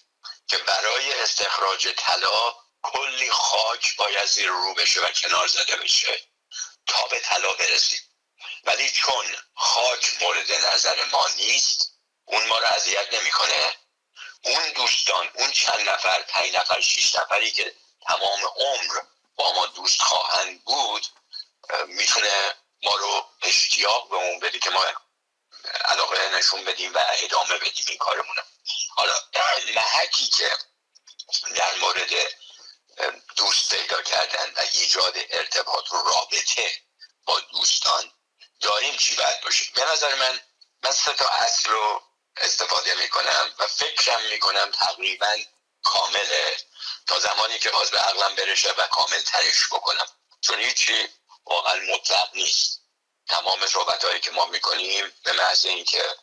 که 0.48 0.58
برای 0.58 1.14
استخراج 1.14 1.88
طلا 1.98 2.56
کلی 2.82 3.32
خاک 3.32 3.96
باید 3.96 4.26
زیر 4.26 4.48
رو 4.48 4.74
بشه 4.74 5.02
و 5.02 5.12
کنار 5.12 5.48
زده 5.48 5.76
بشه 5.76 6.20
تا 6.88 7.08
به 7.08 7.20
طلا 7.20 7.54
برسیم. 7.54 8.00
ولی 8.64 8.92
چون 8.92 9.38
خاک 9.56 10.22
مورد 10.22 10.52
نظر 10.52 11.06
ما 11.06 11.28
نیست 11.38 11.92
اون 12.26 12.48
ما 12.48 12.60
رو 12.60 12.68
اذیت 12.68 13.14
نمی‌کنه. 13.14 13.76
اون 14.42 14.72
دوستان 14.72 15.32
اون 15.34 15.52
چند 15.52 15.90
نفر 15.90 16.22
پنج 16.22 16.56
نفر 16.56 16.82
شیش 16.82 17.16
نفری 17.16 17.52
که 17.52 17.76
تمام 18.08 18.40
عمر 18.56 19.00
با 19.36 19.54
ما 19.54 19.66
دوست 19.66 20.02
خواهند 20.02 20.64
بود 20.64 21.08
می‌تونه 21.88 22.56
ما 22.84 22.96
رو 22.96 23.30
اشتیاق 23.42 24.10
به 24.10 24.16
اون 24.16 24.40
بده 24.40 24.60
که 24.60 24.70
ما 24.70 24.86
علاقه 25.86 26.38
نشون 26.38 26.66
بدیم 26.66 26.94
و 26.94 27.00
ادامه 27.24 27.58
بدیم 27.58 27.86
این 27.90 27.98
کارمون 27.98 28.36
حالا 28.90 29.14
محکی 29.76 30.28
که 30.28 30.58
در 31.56 31.76
مورد 31.76 32.12
دوست 33.36 33.74
پیدا 33.76 34.02
کردن 34.02 34.54
و 34.56 34.60
ایجاد 34.74 35.18
ارتباط 35.30 35.92
و 35.92 35.96
رابطه 35.96 36.72
با 37.26 37.40
دوستان 37.40 38.12
داریم 38.62 38.98
چی 38.98 39.16
باید 39.16 39.42
باشه؟ 39.42 39.66
به 39.76 39.86
نظر 39.92 40.16
من 40.16 40.40
من 40.84 40.92
سه 40.92 41.14
تا 41.14 41.28
اصل 41.28 41.70
رو 41.70 42.04
استفاده 42.38 42.96
می‌کنم 42.96 43.54
و 43.60 43.68
فکرم 43.68 44.22
می‌کنم 44.22 44.72
تقریبا 44.72 45.36
کامله 45.84 46.58
تا 47.08 47.20
زمانی 47.20 47.60
که 47.60 47.70
باز 47.70 47.92
به 47.92 48.00
عقلم 48.00 48.36
برشه 48.36 48.72
و 48.72 48.88
کامل 48.88 49.22
ترش 49.22 49.66
بکنم. 49.72 50.08
چون 50.42 50.60
هیچی 50.60 51.08
واقعا 51.46 51.76
مطلق 51.76 52.30
نیست. 52.34 52.82
تمام 53.28 53.68
صحبت 53.68 54.06
هایی 54.06 54.20
که 54.20 54.32
ما 54.32 54.46
می‌کنیم 54.46 55.14
به 55.24 55.34
محض 55.34 55.66
اینکه 55.66 56.16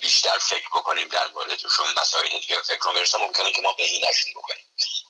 بیشتر 0.00 0.38
فکر 0.38 0.68
بکنیم 0.68 1.08
در 1.08 1.26
موردشون 1.26 1.94
مسائل 1.96 2.28
دیگه 2.28 2.62
فکر 2.62 2.80
رو 2.82 2.92
برسه 2.92 3.18
ممکنه 3.18 3.52
که 3.52 3.60
ما 3.62 3.72
بهینشون 3.72 4.32
بکنیم. 4.34 4.64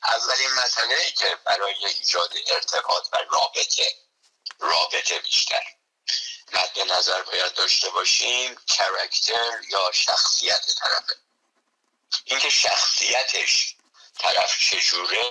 اولین 0.07 0.50
مسئله 0.50 0.95
ای 0.95 1.12
که 1.12 1.38
برای 1.45 1.75
ایجاد 1.85 2.35
ارتباط 2.47 3.09
و 3.12 3.16
رابطه 3.31 3.95
رابطه 4.59 5.19
بیشتر. 5.19 5.64
مد 6.52 6.78
نظر 6.78 7.23
باید 7.23 7.54
داشته 7.54 7.90
باشیم 7.90 8.57
کرکتر 8.66 9.61
یا 9.69 9.93
شخصیت 9.93 10.66
طرفه. 10.78 11.16
اینکه 12.25 12.50
شخصیتش 12.50 13.75
طرف 14.18 14.59
چجوره 14.59 15.30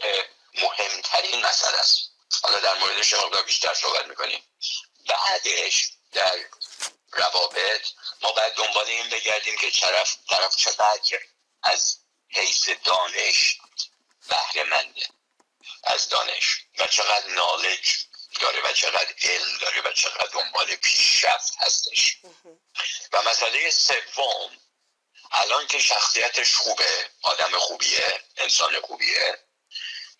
مهمترین 0.54 1.46
مسئله 1.46 1.78
است. 1.78 2.10
حالا 2.44 2.60
در 2.60 2.74
موردش 2.74 3.14
مقدار 3.14 3.44
بیشتر 3.44 3.74
صحبت 3.74 4.08
می‌کنیم. 4.08 4.44
بعدش 5.08 5.90
در 6.12 6.40
روابط 7.12 7.88
ما 8.22 8.32
باید 8.32 8.54
دنبال 8.54 8.88
این 8.88 9.10
بگردیم 9.10 9.58
که 9.58 9.72
طرف 9.72 10.18
طرف 10.30 10.56
چقدر 10.56 11.20
از 11.64 11.98
حیث 12.30 12.70
دانش 12.84 13.58
بهره 14.28 14.64
منده 14.64 15.08
از 15.84 16.10
دانش. 16.10 16.60
و 16.78 16.88
چقدر 16.88 17.28
نالج 17.28 17.96
داره 18.42 18.62
و 18.62 18.74
چقدر 18.74 19.14
علم 19.22 19.58
داره 19.58 19.82
و 19.82 19.92
چقدر 19.94 20.28
دنبال 20.28 20.76
پیشرفت 20.76 21.54
هستش. 21.60 22.18
و 23.14 23.22
مسئله 23.22 23.72
سوم 23.72 24.58
الان 25.34 25.68
که 25.68 25.80
شخصیتش 25.80 26.56
خوبه 26.56 27.10
آدم 27.22 27.60
خوبیه 27.60 28.24
انسان 28.38 28.82
خوبیه 28.82 29.40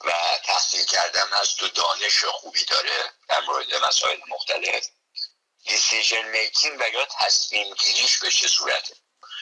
و 0.04 0.12
تحصیل 0.46 0.86
کردن 0.86 1.28
هست 1.28 1.58
تو 1.58 1.68
دانش 1.68 2.24
خوبی 2.24 2.66
داره 2.66 3.14
در 3.28 3.40
مورد 3.40 3.76
مسائل 3.76 4.20
مختلف. 4.28 4.88
دیسیژن 5.66 6.22
میکینگ 6.22 6.80
و 6.80 6.90
یا 6.90 7.06
تصمیم 7.06 7.74
گیریش 7.74 8.18
به 8.18 8.32
چه 8.32 8.48
صورته؟ 8.48 8.96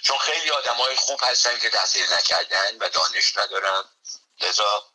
چون 0.03 0.17
خیلی 0.17 0.49
آدم 0.49 0.73
های 0.75 0.95
خوب 0.95 1.19
هستن 1.23 1.59
که 1.59 1.69
تحصیل 1.69 2.13
نکردن 2.13 2.77
و 2.77 2.89
دانش 2.89 3.37
ندارن. 3.37 3.83
لذا 4.41 4.91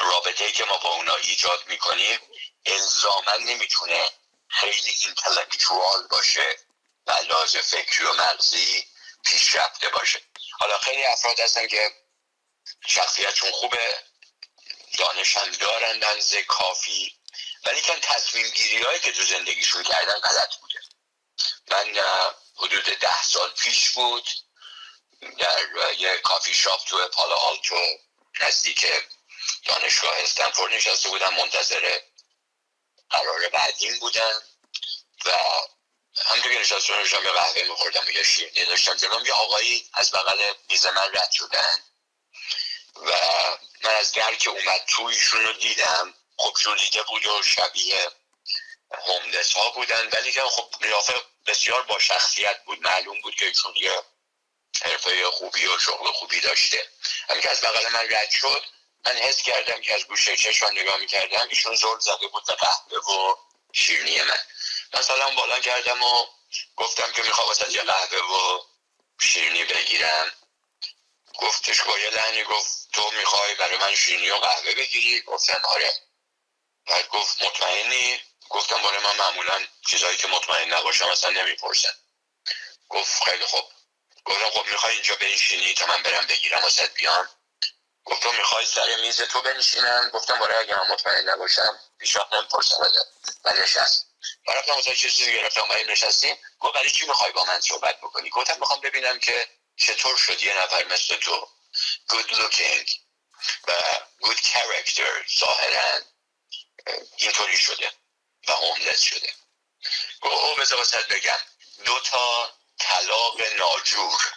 رابطه 0.00 0.52
که 0.52 0.64
ما 0.64 0.76
با 0.76 0.94
اونا 0.94 1.14
ایجاد 1.14 1.66
می‌کنیم 1.66 2.20
الزاما 2.66 3.36
نمی‌تونه 3.40 4.10
خیلی 4.48 4.90
اینتלקچوال 5.00 6.06
باشه 6.06 6.58
و 7.06 7.12
لازم 7.12 7.60
فکری 7.60 8.04
و 8.04 8.12
مغزی 8.12 8.86
پیشرفته 9.26 9.88
باشه. 9.88 10.20
حالا 10.60 10.78
خیلی 10.78 11.04
افراد 11.04 11.40
هستن 11.40 11.66
که 11.66 11.92
شخصیتشون 12.86 13.50
خوبه 13.50 14.02
دانش 14.98 15.36
هم 15.36 15.50
دارن 15.50 15.98
دنزه 15.98 16.42
کافی. 16.42 17.16
ولی 17.64 17.82
کن 17.82 18.00
تصمیم 18.00 18.48
گیری 18.48 18.82
هایی 18.82 19.00
که 19.00 19.12
تو 19.12 19.24
زندگیشون 19.24 19.82
کردن 19.82 20.18
غلط 20.18 20.56
بوده. 20.56 20.80
من 21.70 22.00
حدود 22.56 22.84
ده 22.84 23.22
سال 23.22 23.50
پیش 23.50 23.90
بود 23.90 24.28
در 25.38 25.58
یه 25.98 26.18
کافی 26.18 26.54
شاپ 26.54 26.84
تو 26.84 27.08
پالا 27.08 27.34
آلتو 27.34 27.80
نزدیک 28.40 28.86
دانشگاه 29.64 30.12
استنفورد 30.18 30.72
نشسته 30.72 31.08
بودم. 31.08 31.34
منتظر 31.34 32.00
قرار 33.10 33.48
بعدین 33.48 33.98
بودن 33.98 34.42
و 35.24 35.30
هم 36.24 36.42
که 36.42 36.48
نشسته 36.48 36.96
نشم 36.96 37.24
یه 37.24 37.30
قهوه 37.30 37.62
میخوردم 37.62 38.06
و 38.06 38.10
یه 38.10 38.22
شیرنی 38.22 38.64
داشتم 38.64 38.94
جلوم. 38.94 39.26
یه 39.26 39.32
آقایی 39.32 39.90
از 39.94 40.12
بغل 40.12 40.52
میز 40.68 40.86
من 40.86 41.14
رد 41.14 41.30
شدن 41.30 41.78
و 42.96 43.10
من 43.84 43.94
از 43.94 44.12
در 44.12 44.34
که 44.34 44.50
اومد 44.50 44.84
تو 44.88 45.04
ایشون 45.04 45.44
رو 45.44 45.52
دیدم 45.52 46.14
خب 46.36 46.54
جولیده 46.60 47.02
بود 47.02 47.26
و 47.26 47.42
شبیه 47.42 48.10
هوملس 48.90 49.52
ها 49.52 49.70
بودن. 49.70 50.08
ولی 50.12 50.32
که 50.32 50.40
خب 50.40 50.70
قیافه 50.80 51.14
بسیار 51.46 51.82
با 51.82 51.98
شخصیت 51.98 52.64
بود 52.64 52.80
معلوم 52.80 53.20
بود 53.20 53.34
که 53.34 53.46
ایشون 53.46 53.76
یه 53.76 54.02
حرفه 54.82 55.30
خوبی 55.30 55.66
و 55.66 55.78
شغل 55.78 56.12
خوبی 56.12 56.40
داشته. 56.40 56.88
همین 57.28 57.42
که 57.42 57.50
از 57.50 57.60
بغل 57.60 57.88
من 57.88 58.08
رد 58.10 58.30
شد 58.30 58.62
من 59.06 59.16
حس 59.16 59.42
کردم 59.42 59.80
که 59.80 59.94
از 59.94 60.04
گوشه 60.04 60.36
چشم 60.36 60.66
نگاه 60.66 60.96
می‌کردم 60.96 61.48
ایشون 61.48 61.76
زل 61.76 61.98
زده 61.98 62.26
بود 62.26 62.46
به 62.46 62.54
قهوه 62.54 62.98
و 62.98 63.34
شیرنی 63.72 64.22
من. 64.22 64.38
مثلا 64.92 65.30
بالا 65.30 65.60
کردم 65.60 66.02
و 66.02 66.26
گفتم 66.76 67.12
که 67.12 67.22
می‌خوام 67.22 67.48
واسه 67.48 67.72
یه 67.72 67.82
قهوه 67.82 68.18
و 68.18 68.62
شیرنی 69.20 69.64
بگیرم. 69.64 70.32
گفتش 71.38 71.82
با 71.82 71.98
یه 71.98 72.10
لحنی 72.10 72.44
گفت 72.44 72.88
تو 72.92 73.10
می‌خوای 73.10 73.54
برای 73.54 73.78
من 73.78 73.94
شیرنی 73.94 74.30
و 74.30 74.36
قهوه 74.36 74.74
بگیری؟ 74.74 75.20
گفتم 75.20 75.62
آره. 75.64 75.92
بعد 76.86 77.08
گفت 77.08 77.42
مطمئنی؟ 77.42 78.20
گفتم 78.50 78.82
برای 78.82 78.98
من 78.98 79.16
معمولا 79.16 79.66
چیزهایی 79.88 80.16
که 80.16 80.28
مطمئن 80.28 80.74
نباشم 80.74 81.08
اصلا 81.08 81.30
نمی‌پرسن. 81.30 81.94
گفت 82.88 83.24
خیلی 83.24 83.46
خوب. 83.46 83.64
گفتم 84.24 84.50
خب 84.50 84.66
می‌خوای 84.66 84.94
اینجا 84.94 85.16
بنشینی 85.16 85.74
تا 85.74 85.86
من 85.86 86.02
برم 86.02 86.26
بگیرم 86.26 86.62
واسه 86.62 86.86
بیام. 86.86 87.28
گفتم 88.04 88.34
می‌خوای 88.34 88.66
سر 88.66 88.96
میز 88.96 89.22
تو 89.22 89.42
بنشینم؟ 89.42 90.10
گفتم 90.14 90.40
برای 90.40 90.64
اگه 90.64 90.74
من 90.74 90.90
مطمئن 90.90 91.28
نباشم 91.28 91.80
پیشنهاد 91.98 92.48
پرسم 92.48 92.92
و 93.44 93.52
نشست. 93.52 94.05
رفتم 94.46 94.72
واسه 94.72 94.96
چیزی 94.96 95.32
گرفتم 95.32 95.68
برای 95.68 95.84
نشستیم. 95.84 96.38
گفت 96.60 96.74
برای 96.74 96.90
چی 96.90 97.06
می‌خوای 97.06 97.32
با 97.32 97.44
من 97.44 97.60
صحبت 97.60 98.00
بکنی؟ 98.00 98.30
گفتم 98.30 98.60
می‌خوام 98.60 98.80
ببینم 98.80 99.18
که 99.18 99.48
چطور 99.76 100.16
شد 100.16 100.42
یه 100.42 100.62
نفر 100.62 100.84
مثل 100.84 101.16
تو 101.16 101.48
good 102.08 102.30
looking 102.30 102.90
و 103.68 103.72
good 104.22 104.38
character 104.38 105.38
ظاهرا 105.38 106.00
اینطوری 107.16 107.58
شده 107.58 107.92
و 108.48 108.52
هوملس 108.52 109.00
شده. 109.00 109.32
گفت 110.20 110.34
او 110.34 110.54
بذار 110.54 111.04
بگم 111.10 111.38
دو 111.84 112.00
تا 112.00 112.54
طلاق 112.78 113.40
ناجور 113.40 114.32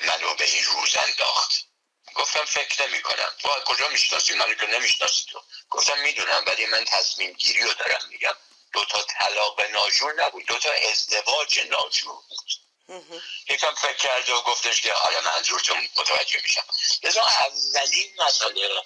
منو 0.00 0.34
به 0.34 0.44
این 0.44 0.64
روز 0.64 0.96
انداخت. 0.96 1.52
گفتم 2.14 2.44
فکر 2.44 2.86
نمی 2.86 3.02
کنم 3.02 3.32
کجا 3.66 3.88
می‌شناسی؟ 3.88 4.34
منو 4.34 4.54
که 4.54 4.66
نمی‌شناسی 4.66 5.24
تو. 5.30 5.42
گفتم 5.70 5.98
می‌دونم 5.98 6.44
ولی 6.46 6.66
من 6.66 6.84
تصمیم 6.84 7.32
گیری 7.32 7.62
رو 7.62 7.74
دارم 7.74 8.08
میگم. 8.08 8.36
دو 8.72 8.84
تا 8.84 9.02
طلاق 9.02 9.60
ناجور 9.60 10.24
نبود. 10.24 10.46
دو 10.46 10.58
تا 10.58 10.70
ازدواج 10.72 11.60
ناجور 11.60 12.14
بود. 12.28 12.38
یکم 13.48 13.74
فکر 13.74 13.96
کرده 13.96 14.34
و 14.34 14.42
گفتش 14.42 14.82
که 14.82 14.92
آره 14.92 15.20
منظورتون 15.20 15.88
متوجه 15.96 16.40
میشم. 16.42 16.64
لذا 17.02 17.22
اولین 17.22 18.12
مسئله 18.26 18.82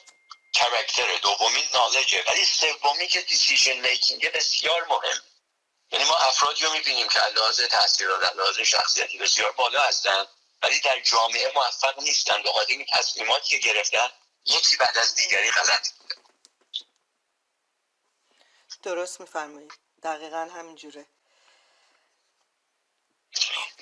کرکتر 0.52 1.16
دومین 1.16 1.64
نالجه 1.72 2.24
ولی 2.30 2.44
سومی 2.44 3.08
که 3.08 3.20
دیسیژن 3.20 3.72
میکینگ 3.72 4.32
بسیار 4.32 4.84
مهم. 4.84 5.22
یعنی 5.92 6.04
ما 6.04 6.16
افرادی 6.16 6.64
رو 6.64 6.72
می‌بینیم 6.72 7.08
که 7.08 7.20
لحاظ 7.20 7.60
تاثیرات 7.60 8.36
لحاظ 8.36 8.60
شخصیتی 8.60 9.18
بسیار 9.18 9.52
بالا 9.52 9.82
هستن 9.82 10.26
ولی 10.62 10.80
در 10.80 11.00
جامعه 11.00 11.52
موفق 11.54 11.98
نیستن. 11.98 12.42
به 12.42 12.50
این 12.68 12.86
تصمیماتی 12.92 13.60
که 13.60 13.68
گرفتن 13.68 14.10
یکی 14.46 14.76
بعد 14.76 14.98
از 14.98 15.14
دیگری 15.14 15.50
غلط 15.50 15.88
درست 18.82 19.20
میفرمایید. 19.20 19.72
دقیقا 20.02 20.50
همینجوره. 20.54 21.06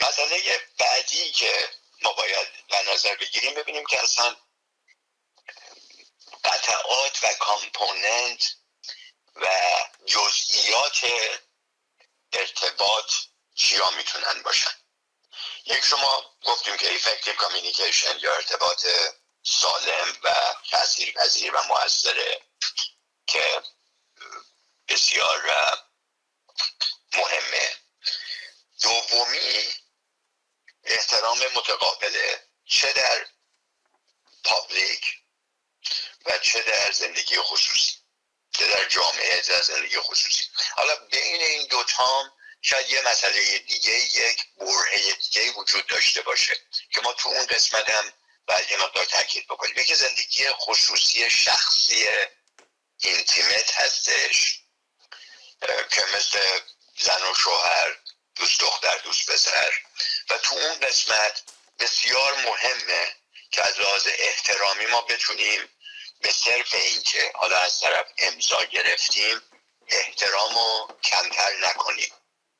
مسئله 0.00 0.60
بعدی 0.78 1.32
که 1.32 1.70
ما 2.02 2.12
باید 2.12 2.48
به 2.68 2.92
نظر 2.92 3.14
بگیریم 3.14 3.54
ببینیم 3.54 3.86
که 3.86 4.02
اصلا 4.02 4.36
قطعات 6.44 7.24
و 7.24 7.26
کامپوننت 7.40 8.54
و 9.36 9.48
جزئیات 10.06 11.00
ارتباط 12.32 13.12
چیا 13.54 13.90
می‌تونن 13.90 14.42
باشن. 14.42 14.70
یک 15.66 15.84
شما 15.84 16.36
گفتیم 16.44 16.76
که 16.76 16.98
effective 16.98 17.36
communication 17.36 18.22
یا 18.22 18.34
ارتباط 18.34 18.86
سالم 19.42 20.18
و 20.22 20.30
تاثیر 20.70 21.12
پذیر 21.12 21.54
و 21.54 21.62
موثره 21.62 22.42
که 23.26 23.62
بسیار 24.90 25.40
مهمه. 27.14 27.76
دومی 28.82 29.74
احترام 30.84 31.38
متقابله. 31.38 32.46
چه 32.64 32.92
در 32.92 33.26
پابلیک 34.44 35.04
و 36.26 36.38
چه 36.38 36.62
در 36.62 36.92
زندگی 36.92 37.40
خصوصی. 37.40 37.92
چه 38.58 38.68
در 38.68 38.88
جامعه 38.88 39.40
در 39.40 39.62
زندگی 39.62 40.00
خصوصی. 40.00 40.44
حالا 40.76 40.96
بین 40.96 41.42
این 41.42 41.66
دوتام 41.66 42.32
شاید 42.62 42.90
یه 42.90 43.02
مسئله 43.02 43.58
دیگه 43.58 43.92
یک 43.92 44.44
برهه 44.56 45.12
دیگه 45.12 45.50
وجود 45.52 45.86
داشته 45.86 46.22
باشه 46.22 46.56
که 46.94 47.00
ما 47.00 47.12
تو 47.12 47.28
اون 47.28 47.46
قسمت 47.46 47.90
هم 47.90 48.12
باید 48.46 48.70
یه 48.70 48.76
مقدار 48.76 49.04
تاکید 49.04 49.46
بکنیم. 49.46 49.78
یکی 49.78 49.94
زندگی 49.94 50.48
خصوصی 50.48 51.30
شخصی 51.30 52.08
اینتیمت 52.98 53.72
هستش. 53.74 54.59
که 55.90 56.04
مثل 56.16 56.60
زن 56.98 57.22
و 57.22 57.34
شوهر 57.34 57.96
دوست 58.34 58.60
دختر 58.60 58.96
دوست 58.96 59.30
پسر. 59.30 59.72
و 60.30 60.38
تو 60.38 60.54
اون 60.54 60.80
قسمت 60.80 61.42
بسیار 61.78 62.34
مهمه 62.34 63.16
که 63.50 63.68
از 63.68 63.80
لحاظ 63.80 64.08
احترامی 64.18 64.86
ما 64.86 65.00
بتونیم 65.00 65.68
به 66.20 66.32
صرف 66.32 66.74
اینکه 66.74 67.32
حالا 67.34 67.58
از 67.58 67.80
طرف 67.80 68.06
امضا 68.18 68.64
گرفتیم 68.64 69.42
احترام 69.88 70.54
رو 70.54 70.98
کمتر 71.04 71.52
نکنیم. 71.52 72.12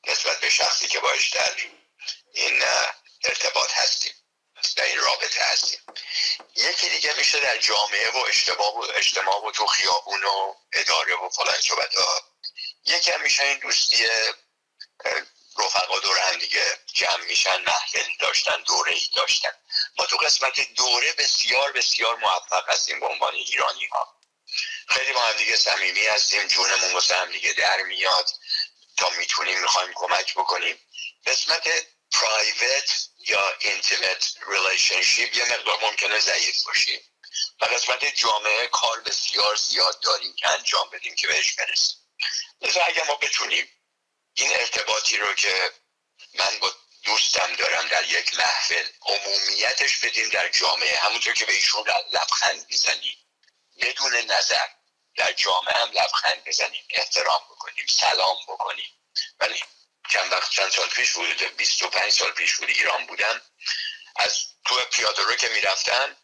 نسبت 0.07 0.41
به 0.41 0.51
شخصی 0.51 0.89
که 0.89 1.01
باش 1.01 1.31
در 1.31 1.57
این 2.33 2.63
ارتباط 3.25 3.73
هستیم 3.73 4.15
در 4.77 4.85
این 4.85 4.99
رابطه 4.99 5.45
هستیم. 5.45 5.81
یکی 6.57 6.89
دیگه 6.89 7.15
میشه 7.17 7.41
در 7.41 7.57
جامعه 7.57 8.11
و 8.11 8.17
اجتماع 8.17 8.75
و 8.75 8.87
اجتماع 8.95 9.45
و 9.45 9.51
تو 9.51 9.67
خیابون 9.67 10.25
و 10.25 10.55
اداره 10.73 11.15
و 11.15 11.29
فلان 11.29 11.61
صحبت 11.61 11.97
ها 11.97 12.30
یکی 12.91 13.11
هم 13.11 13.21
میشه 13.23 13.45
این 13.45 13.59
دوستی 13.59 14.07
رفقا 15.59 15.99
دور 15.99 16.19
هم 16.19 16.39
دیگه 16.39 16.79
جمع 16.93 17.25
میشن 17.25 17.63
محفل 17.63 18.09
داشتن 18.21 18.63
دوره 18.63 18.93
ای 18.93 19.09
داشتن. 19.17 19.53
ما 19.99 20.07
تو 20.07 20.17
قسمت 20.17 20.75
دوره 20.75 21.13
بسیار 21.13 21.73
بسیار 21.73 22.17
موفق 22.17 22.69
هستیم 22.69 23.01
به 23.01 23.07
عنوان 23.07 23.35
ایرانی 23.35 23.87
ها 23.87 24.21
خیلی 24.89 25.13
با 25.13 25.21
هم 25.21 25.37
دیگه 25.37 25.57
صمیمی 25.57 26.07
هستیم 26.07 26.47
جونمون 26.47 26.93
واسه 26.93 27.17
هم 27.17 27.33
دیگه 27.33 27.53
در 27.53 27.83
میاد. 27.83 28.31
تا 28.97 29.11
می‌تونیم 29.11 29.61
می‌خوایم 29.61 29.93
کمک 29.95 30.35
بکنیم. 30.35 30.81
قسمت 31.27 31.69
private 32.13 32.91
یا 33.29 33.55
intimate 33.59 34.35
relationship 34.47 35.37
یه 35.37 35.45
مقدار 35.45 35.79
ممکنه 35.83 36.19
ضعیف 36.21 36.65
باشیم. 36.65 37.01
و 37.61 37.65
قسمت 37.65 38.05
جامعه 38.05 38.67
کار 38.67 39.01
بسیار 39.01 39.57
زیاد 39.57 40.01
داریم 40.01 40.35
که 40.37 40.49
انجام 40.49 40.91
بدیم 40.93 41.15
که 41.15 41.29
بهش 41.29 41.53
برسیم. 41.53 42.00
لذا 42.61 42.83
اگر 42.83 43.05
ما 43.05 43.15
بتونیم 43.15 43.69
این 44.35 44.57
ارتباطی 44.57 45.17
رو 45.17 45.35
که 45.35 45.73
من 46.35 46.59
با 46.59 46.73
دوستم 47.03 47.55
دارم 47.57 47.89
در 47.89 48.05
یک 48.05 48.39
محفل 48.39 48.87
عمومیتش 49.03 49.99
بدیم 49.99 50.29
در 50.29 50.49
جامعه 50.49 50.99
همونطور 50.99 51.35
که 51.35 51.47
به 51.47 51.53
ایشون 51.53 51.85
لبخند 52.13 52.67
می‌زنیم. 52.71 53.17
بدون 53.81 54.17
نظر 54.17 54.67
در 55.17 55.33
جامعه 55.33 55.75
هم 55.75 55.91
لبخند 55.93 56.45
بزنیم 56.45 56.85
احترام 56.91 57.43
بکنیم 57.51 57.87
سلام 57.89 58.37
بکنیم. 58.49 58.99
من 59.41 59.55
چند 60.11 60.33
وقت 60.33 60.51
چند 60.51 60.71
سال 60.71 60.89
پیش 60.89 61.13
بود 61.13 61.57
25 61.57 62.13
سال 62.13 62.33
پیش 62.33 62.57
بود 62.57 62.69
ایران 62.69 63.07
بودم. 63.07 63.43
از 64.17 64.47
تو 64.65 64.81
پیاده 64.93 65.23
رو 65.23 65.37
که 65.37 65.49
می‌رفتن 65.49 66.17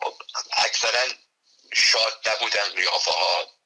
خب 0.00 0.22
اکثرا 0.52 1.06
شاد 1.74 2.28
نبودن 2.28 2.68
قیافه 2.68 3.10
ها 3.10 3.57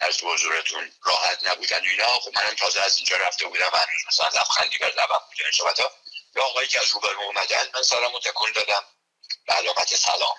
از 0.00 0.18
حضورتون 0.22 0.92
راحت 1.02 1.38
نبودن 1.42 1.86
اینا. 1.86 2.20
خب 2.20 2.30
منم 2.34 2.54
تازه 2.54 2.80
از 2.80 2.96
اینجا 2.96 3.16
رفته 3.16 3.46
بودم 3.46 3.70
و 3.72 3.76
هنوز 3.76 4.06
مثلا 4.08 4.28
لبخندی 4.28 4.78
بر 4.78 4.90
لبم 4.90 5.20
بودن 5.28 5.50
صحبت 5.54 5.80
ها 5.80 5.92
یا 6.36 6.42
آقایی 6.42 6.68
که 6.68 6.80
از 6.80 6.90
روبرو 6.90 7.20
اومدن 7.20 7.70
من 7.74 7.82
سلام 7.82 8.18
تکون 8.20 8.52
دادم 8.52 8.84
به 9.46 9.52
علامت 9.52 9.96
سلام. 9.96 10.36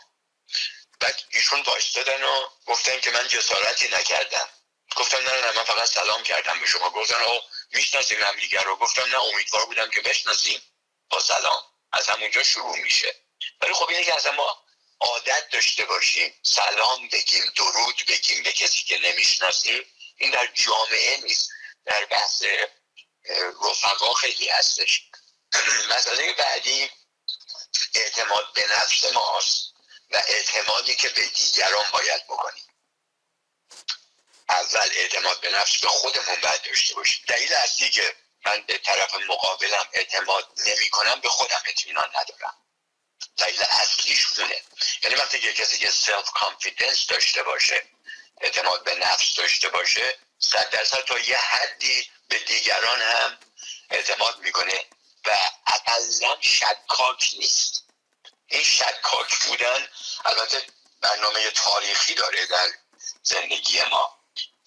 بعد 1.00 1.24
ایشون 1.30 1.62
وایستادن 1.62 2.24
و 2.24 2.50
گفتن 2.66 3.00
که 3.00 3.12
من 3.12 3.28
جسارتی 3.28 3.88
نکردم. 3.88 4.50
گفتم 4.96 5.18
نه 5.18 5.42
نه 5.42 5.52
من 5.52 5.64
فقط 5.64 5.90
سلام 5.90 6.24
کردم 6.24 6.60
به 6.60 6.68
شما. 6.68 6.90
گفتن 6.90 7.22
او 7.22 7.42
می‌شناسیم 7.70 8.24
هم 8.24 8.36
دیگر 8.40 8.64
رو. 8.64 8.76
گفتم 8.76 9.04
نه 9.04 9.22
امیدوار 9.22 9.66
بودم 9.66 9.90
که 9.90 10.02
بشناسیم. 10.02 10.62
با 11.10 11.20
سلام. 11.20 11.64
از 11.94 12.08
همونجا 12.08 12.44
شروع 12.44 12.78
میشه. 12.78 13.16
ولی 13.62 13.74
خب 13.74 13.90
اینه 13.90 14.04
که 14.04 14.16
از 14.16 14.28
ما 14.28 14.67
عادت 15.00 15.50
داشته 15.52 15.86
باشیم. 15.86 16.34
سلام 16.44 17.08
بگیم 17.08 17.44
درود 17.56 18.04
بگیم 18.08 18.44
به 18.44 18.52
کسی 18.52 18.84
که 18.84 18.98
نمی‌شناسیم 18.98 19.86
این 20.18 20.32
در 20.32 20.48
جامعه 20.54 21.18
نیست 21.24 21.50
در 21.86 22.06
بحث 22.06 22.44
رفقا 23.70 24.14
خیلی 24.14 24.50
هستش. 24.50 25.04
مسئله 25.96 26.34
بعدی 26.34 26.90
اعتماد 27.94 28.54
به 28.54 28.66
نفس 28.72 29.06
ماست 29.14 29.74
و 30.12 30.22
اعتمادی 30.28 30.96
که 30.96 31.10
به 31.10 31.28
دیگران 31.28 31.92
باید 31.92 32.24
بکنیم. 32.24 32.64
اول 34.50 34.90
اعتماد 34.96 35.42
به 35.42 35.50
نفس 35.50 35.78
به 35.78 35.88
خودمون 35.88 36.42
باید 36.42 36.62
داشته 36.62 36.94
باشیم. 36.94 37.24
دلیل 37.28 37.54
اصلی 37.54 37.90
که 37.90 38.16
من 38.46 38.64
به 38.68 38.78
طرف 38.78 39.14
مقابلم 39.16 39.90
اعتماد 39.94 40.48
نمی 40.66 40.90
کنم 40.90 41.20
به 41.22 41.30
خودم 41.30 41.64
اطمینان 41.66 42.10
ندارم. 42.10 42.58
دلیل 43.38 43.64
اصلیش 43.70 44.26
خونه 44.26 44.62
یعنی 45.04 45.16
وقتی 45.16 45.40
یه 45.40 45.54
کسی 45.54 45.78
که 45.78 45.92
self 45.92 46.30
confidence 46.30 47.08
داشته 47.08 47.44
باشه 47.44 47.84
اعتماد 48.42 48.84
به 48.84 48.96
نفس 48.96 49.36
داشته 49.36 49.70
باشه 49.70 50.18
صد 50.40 50.70
درصد 50.70 51.06
تا 51.06 51.20
یه 51.20 51.38
حدی 51.38 52.10
به 52.28 52.40
دیگران 52.40 53.02
هم 53.02 53.38
اعتماد 53.90 54.40
می‌کنه 54.40 54.86
و 55.26 55.38
اقلا 55.68 56.38
شکاک 56.42 57.30
نیست. 57.38 57.84
این 58.48 58.64
شکاک 58.64 59.44
بودن 59.48 59.88
البته 60.26 60.62
برنامه 61.02 61.52
تاریخی 61.52 62.14
داره 62.14 62.46
در 62.46 62.68
زندگی 63.24 63.82
ما. 63.82 64.18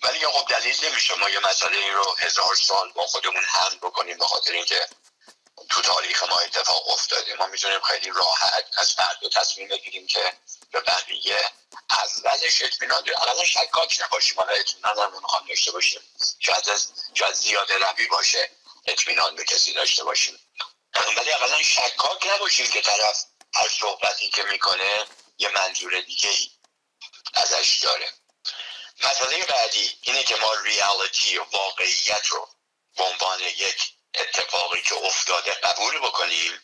ولی 0.02 0.26
خب 0.26 0.48
دلیل 0.48 0.76
نمیشه 0.84 1.14
ما 1.14 1.30
یه 1.30 1.38
مسئله 1.38 1.78
این 1.78 1.94
رو 1.94 2.14
هزار 2.18 2.54
سال 2.54 2.92
با 2.92 3.06
خودمون 3.06 3.44
هم 3.44 3.78
بکنیم 3.78 4.18
به 4.18 4.24
خاطر 4.24 4.52
اینکه 4.52 4.88
تو 5.70 5.80
تاریخ 5.80 6.22
ما 6.22 6.38
اتفاق 6.38 6.90
افتاده 6.90 7.34
ما 7.34 7.46
می‌تونیم 7.46 7.80
خیلی 7.80 8.10
راحت 8.10 8.64
از 8.76 8.92
فردا 8.92 9.28
تصمیم 9.28 9.68
بگیریم 9.68 10.06
که 10.06 10.36
به 10.72 10.80
بقیه 10.80 11.44
اولش 11.90 12.62
اطمینان 12.62 13.00
داریم 13.00 13.20
اقلا 13.22 13.44
شکاک 13.44 14.00
نباشیم. 14.00 14.40
حالا 14.40 14.52
اطمینان 14.52 15.12
رو 15.12 15.20
می‌خوام 15.20 15.46
داشته 15.48 15.72
باشیم. 15.72 16.00
شاید 16.38 16.68
از 16.68 16.92
شاید 17.14 17.34
زیاده 17.34 17.78
روی 17.78 18.06
باشه. 18.06 18.50
اطمینان 18.86 19.36
به 19.36 19.44
کسی 19.44 19.72
داشته 19.72 20.04
باشیم. 20.04 20.38
ولی 21.16 21.32
اقلا 21.32 21.62
شکاک 21.62 22.26
نباشیم 22.26 22.66
که 22.66 22.80
طرف 22.80 23.24
هر 23.54 23.68
صحبتی 23.80 24.30
که 24.30 24.42
می‌کنه 24.42 25.06
یه 25.38 25.48
منظور 25.48 26.00
دیگه 26.00 26.30
ای 26.30 26.50
ازش 27.34 27.78
داره. 27.82 28.12
مسئله 29.02 29.44
بعدی 29.44 29.98
اینه 30.02 30.24
که 30.24 30.36
ما 30.36 30.54
ریالیتی 30.54 31.38
واقعیت 31.38 32.26
رو 32.26 32.48
به 32.96 33.04
عنوان 33.04 33.40
یک 33.40 33.92
اتفاقی 34.14 34.82
که 34.82 34.94
افتاده 34.94 35.50
قبول 35.50 35.98
بکنیم 35.98 36.62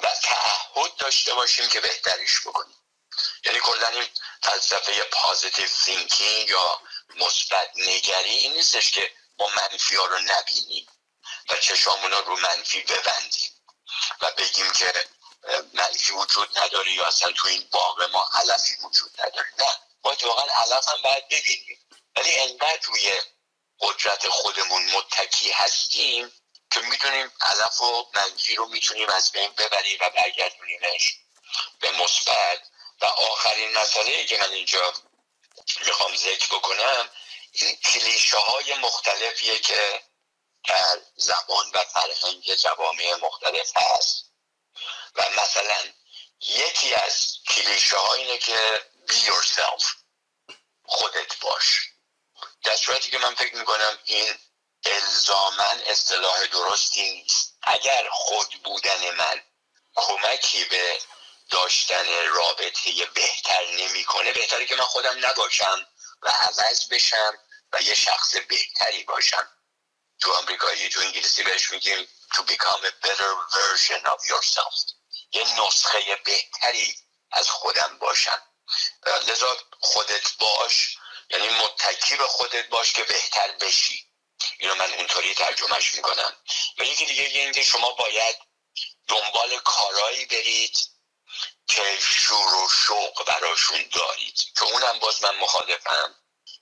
و 0.00 0.14
تعهد 0.22 0.96
داشته 0.96 1.34
باشیم 1.34 1.68
که 1.68 1.80
بهتریش 1.80 2.40
بکنیم. 2.40 2.76
یعنی 3.44 3.60
کلا 3.60 3.88
این 3.88 4.08
فلسفه 4.42 5.02
پازیتیو 5.02 5.68
تینکینگ 5.84 6.48
یا 6.48 6.80
مثبت 7.16 7.70
نگری 7.76 8.30
این 8.30 8.52
نیستش 8.52 8.90
که 8.90 9.12
ما 9.38 9.46
منفی 9.46 9.96
ها 9.96 10.06
رو 10.06 10.18
نبینیم 10.18 10.86
و 11.50 11.56
چشامون 11.56 12.12
رو 12.12 12.36
منفی 12.36 12.80
ببندیم 12.80 13.50
و 14.20 14.30
بگیم 14.30 14.72
که 14.72 15.08
منفی 15.72 16.12
وجود 16.12 16.58
نداره 16.58 16.92
یا 16.92 17.04
اصلا 17.04 17.32
تو 17.32 17.48
این 17.48 17.68
باغ 17.72 18.02
ما 18.02 18.30
علفی 18.34 18.74
وجود 18.76 19.20
نداره. 19.20 19.48
نه 19.58 19.78
ما 20.04 20.16
واقعا 20.22 20.46
علف 20.54 20.88
هم 20.88 21.02
باید 21.02 21.28
ببینیم. 21.28 21.78
ولی 22.16 22.34
انقدر 22.34 22.80
روی 22.84 23.12
قدرت 23.80 24.28
خودمون 24.28 24.90
متکی 24.92 25.50
هستیم 25.50 26.32
که 26.72 26.80
می‌تونیم 26.80 27.32
علف 27.40 27.80
و 27.80 28.10
منفی 28.14 28.54
رو 28.54 28.66
می‌تونیم 28.66 29.08
از 29.08 29.32
بین 29.32 29.50
ببریم 29.52 29.98
و 30.00 30.10
برگردونیمش 30.10 31.16
به 31.80 31.90
مثبت. 31.90 32.62
و 33.00 33.04
آخرین 33.04 33.78
مسئله 33.78 34.24
که 34.24 34.38
من 34.38 34.52
اینجا 34.52 34.92
می‌خوام 35.86 36.16
ذکر 36.16 36.56
بکنم 36.56 37.10
این 37.52 37.76
کلیشه 37.76 38.36
های 38.36 38.74
مختلفیه 38.74 39.58
که 39.58 40.02
در 40.64 41.00
زبان 41.16 41.70
و 41.74 41.84
فرهنگ 41.84 42.54
جوامع 42.54 43.14
مختلف 43.14 43.76
هست. 43.76 44.24
و 45.14 45.30
مثلا 45.42 45.92
یکی 46.40 46.94
از 46.94 47.38
کلیشه 47.48 47.96
ها 47.96 48.14
اینه 48.14 48.38
که 48.38 48.86
be 49.08 49.12
yourself 49.12 49.84
خودت 50.84 51.38
باش. 51.40 51.80
در 52.62 52.76
صورتی 52.76 53.10
که 53.10 53.18
من 53.18 53.34
فکر 53.34 53.54
می‌کنم 53.54 53.98
این 54.04 54.34
الزامن 54.84 55.82
اصطلاح 55.86 56.46
درستی 56.46 57.12
نیست. 57.12 57.58
اگر 57.62 58.08
خود 58.10 58.62
بودن 58.64 59.10
من 59.10 59.42
کمکی 59.94 60.64
به 60.64 60.98
داشتن 61.50 62.26
رابطه 62.26 63.06
بهتر 63.14 63.66
نمی‌کنه 63.66 64.32
بهتره 64.32 64.66
که 64.66 64.76
من 64.76 64.84
خودم 64.84 65.26
نباشم 65.26 65.86
و 66.22 66.28
عوض 66.28 66.88
بشم 66.88 67.38
و 67.72 67.82
یه 67.82 67.94
شخص 67.94 68.36
بهتری 68.36 69.04
باشم. 69.04 69.48
تو 70.20 70.32
آمریکایی 70.32 70.88
تو 70.88 71.00
انگلیسی 71.00 71.42
بهش 71.42 71.72
میگیم 71.72 72.08
to 72.34 72.38
become 72.38 72.84
a 72.84 73.06
better 73.06 73.32
version 73.52 74.06
of 74.06 74.26
yourself. 74.26 74.92
یه 75.32 75.60
نسخه 75.60 76.16
بهتری 76.24 76.96
از 77.30 77.50
خودم 77.50 77.98
باشم. 77.98 78.42
لذا 79.28 79.56
خودت 79.80 80.32
باش 80.38 80.98
یعنی 81.30 81.48
متکی 81.48 82.16
به 82.16 82.26
خودت 82.26 82.68
باش 82.68 82.92
که 82.92 83.04
بهتر 83.04 83.52
بشی. 83.52 84.11
اینو 84.58 84.74
من 84.74 84.92
اونطوری 84.92 85.34
ترجمهش 85.34 85.94
می‌کنم. 85.94 86.36
و 86.78 86.84
یکی 86.84 87.06
دیگه 87.06 87.22
اینکه 87.22 87.62
شما 87.62 87.90
باید 87.90 88.36
دنبال 89.08 89.58
کارایی 89.58 90.26
برید 90.26 90.78
که 91.68 91.98
شور 92.00 92.54
و 92.54 92.68
شوق 92.86 93.24
براشون 93.24 93.88
دارید. 93.92 94.36
که 94.58 94.64
اونم 94.64 94.98
باز 94.98 95.22
من 95.22 95.36
مخالفم. 95.36 96.14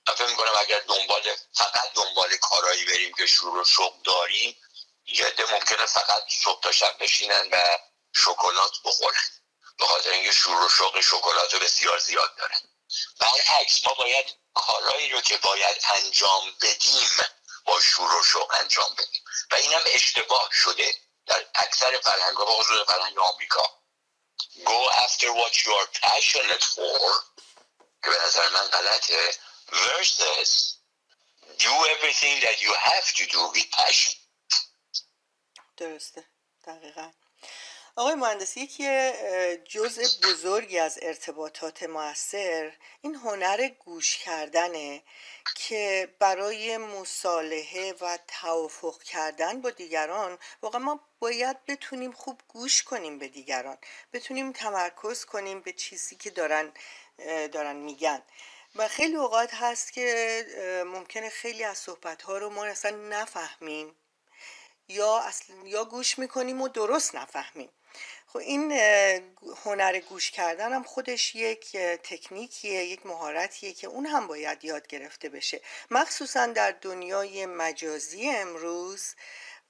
من 0.07 0.15
فکر 0.15 0.27
می‌کنم 0.27 0.53
اگر 0.57 0.79
دنبال 0.79 1.35
فقط 1.53 1.93
دنبال 1.93 2.37
کارایی 2.37 2.85
بریم 2.85 3.13
که 3.13 3.25
شور 3.25 3.57
و 3.57 3.65
شوق 3.65 4.01
داریم 4.01 4.57
یه 5.05 5.33
ممکنه 5.51 5.85
فقط 5.85 6.23
صبح 6.43 6.61
تا 6.61 6.71
شب 6.71 6.95
بشینن 6.99 7.49
و 7.51 7.77
شکلات 8.15 8.73
بخورن. 8.85 9.29
به 9.77 10.11
اینکه 10.11 10.31
شور 10.31 10.65
و 10.65 10.69
شوق 10.69 11.01
شکلات 11.01 11.53
رو 11.53 11.59
بسیار 11.59 11.99
زیاد 11.99 12.35
دارن. 12.35 12.61
برعکس 13.19 13.87
ما 13.87 13.93
باید 13.93 14.25
کارهایی 14.53 15.09
رو 15.09 15.21
که 15.21 15.37
باید 15.37 15.81
انجام 15.95 16.55
بدیم 16.61 17.09
با 17.65 17.81
شور 17.81 18.15
و 18.15 18.23
شوق 18.23 18.55
انجام 18.59 18.95
بدیم. 18.97 19.23
و 19.51 19.55
اینم 19.55 19.81
اشتباه 19.85 20.49
شده 20.53 20.95
در 21.25 21.45
اکثر 21.55 21.99
فرهنگ 22.03 22.37
ها 22.37 22.59
حضور 22.59 22.83
فرهنگ 22.83 23.19
آمریکا. 23.19 23.81
Go 24.65 24.89
after 25.05 25.27
what 25.33 25.53
you 25.63 25.71
are 25.79 25.89
passionate 26.01 26.63
for 26.63 27.23
که 28.03 28.09
به 28.09 28.17
نظر 28.25 28.49
من 28.49 28.67
غلطه 28.67 29.37
versus 29.71 30.75
do 31.57 31.73
everything 31.95 32.41
that 32.41 32.57
you 32.61 32.73
have 32.73 33.07
to 33.13 33.23
do 33.25 33.41
with 33.53 33.69
passion 33.71 34.17
درسته. 35.77 36.23
دقیقا. 36.67 37.11
آقای 37.95 38.15
مهندس 38.15 38.57
یکی 38.57 39.11
جزء 39.65 40.03
بزرگی 40.23 40.79
از 40.79 40.99
ارتباطات 41.01 41.83
موثر 41.83 42.73
این 43.01 43.15
هنر 43.15 43.67
گوش 43.67 44.17
کردنه 44.17 45.03
که 45.55 46.13
برای 46.19 46.77
مصالحه 46.77 47.93
و 48.01 48.17
توافق 48.27 49.03
کردن 49.03 49.61
با 49.61 49.69
دیگران 49.69 50.37
واقعا 50.61 50.81
ما 50.81 50.99
باید 51.19 51.65
بتونیم 51.65 52.11
خوب 52.11 52.41
گوش 52.47 52.83
کنیم 52.83 53.19
به 53.19 53.27
دیگران 53.27 53.77
بتونیم 54.13 54.51
تمرکز 54.51 55.25
کنیم 55.25 55.61
به 55.61 55.73
چیزی 55.73 56.15
که 56.15 56.29
دارن 56.29 56.71
دارن 57.51 57.75
میگن. 57.75 58.21
و 58.75 58.87
خیلی 58.87 59.15
اوقات 59.15 59.53
هست 59.53 59.93
که 59.93 60.83
ممکنه 60.87 61.29
خیلی 61.29 61.63
از 61.63 61.77
صحبت 61.77 62.21
ها 62.21 62.37
رو 62.37 62.49
ما 62.49 62.65
اصلا 62.65 62.97
نفهمیم 62.97 63.95
یا 64.87 65.19
اصلا 65.19 65.55
یا 65.65 65.85
گوش 65.85 66.19
می‌کنیم 66.19 66.61
و 66.61 66.67
درست 66.67 67.15
نفهمیم. 67.15 67.69
خب 68.33 68.39
این 68.39 68.71
هنر 69.65 69.99
گوش 69.99 70.31
کردن 70.31 70.73
هم 70.73 70.83
خودش 70.83 71.35
یک 71.35 71.77
تکنیکیه 71.77 72.85
یک 72.85 73.05
مهارتیه 73.05 73.73
که 73.73 73.87
اون 73.87 74.05
هم 74.05 74.27
باید 74.27 74.65
یاد 74.65 74.87
گرفته 74.87 75.29
بشه. 75.29 75.61
مخصوصا 75.91 76.45
در 76.45 76.71
دنیای 76.71 77.45
مجازی 77.45 78.29
امروز 78.29 79.15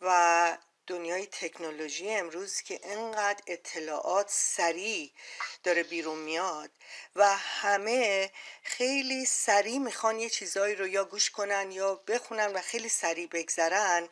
و 0.02 0.58
دنیای 0.88 1.26
تکنولوژی 1.26 2.10
امروز 2.10 2.62
که 2.62 2.80
انقدر 2.84 3.42
اطلاعات 3.48 4.28
سریع 4.30 5.12
داره 5.64 5.84
بیرون 5.84 6.18
میاد 6.18 6.72
و 7.16 7.38
همه 7.38 8.32
خیلی 8.64 9.26
سریع 9.26 9.78
می‌خوان 9.78 10.20
یه 10.20 10.30
چیزایی 10.30 10.76
رو 10.76 10.88
یا 10.88 11.06
گوش 11.06 11.30
کنن 11.30 11.72
یا 11.72 11.96
بخونن 11.96 12.54
و 12.54 12.62
خیلی 12.62 12.90
سریع 12.90 13.28
بگذرن 13.28 14.10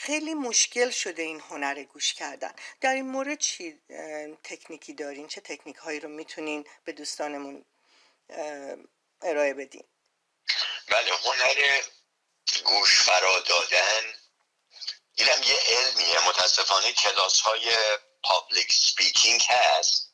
خیلی 0.00 0.34
مشکل 0.34 0.90
شده 0.90 1.22
این 1.22 1.40
هنر 1.40 1.82
گوش 1.82 2.14
کردن. 2.14 2.54
در 2.80 2.94
این 2.94 3.06
مورد 3.06 3.38
چی 3.38 3.80
تکنیکی 4.44 4.94
دارین؟ 4.94 5.28
چه 5.28 5.40
تکنیک 5.40 5.76
هایی 5.76 6.00
رو 6.00 6.08
می‌تونین 6.08 6.66
به 6.84 6.92
دوستانمون 6.92 7.64
ارائه 9.22 9.54
بدین؟ 9.54 9.84
بله 10.88 11.10
هنر 11.24 11.82
گوش 12.64 13.02
فرا 13.02 13.40
دادن 13.40 14.14
اینم 15.14 15.42
یه 15.42 15.58
علمیه. 15.66 16.28
متاسفانه 16.28 16.92
کلاس 16.92 17.40
های 17.40 17.76
public 18.22 18.72
speaking 18.72 19.42
هست 19.48 20.12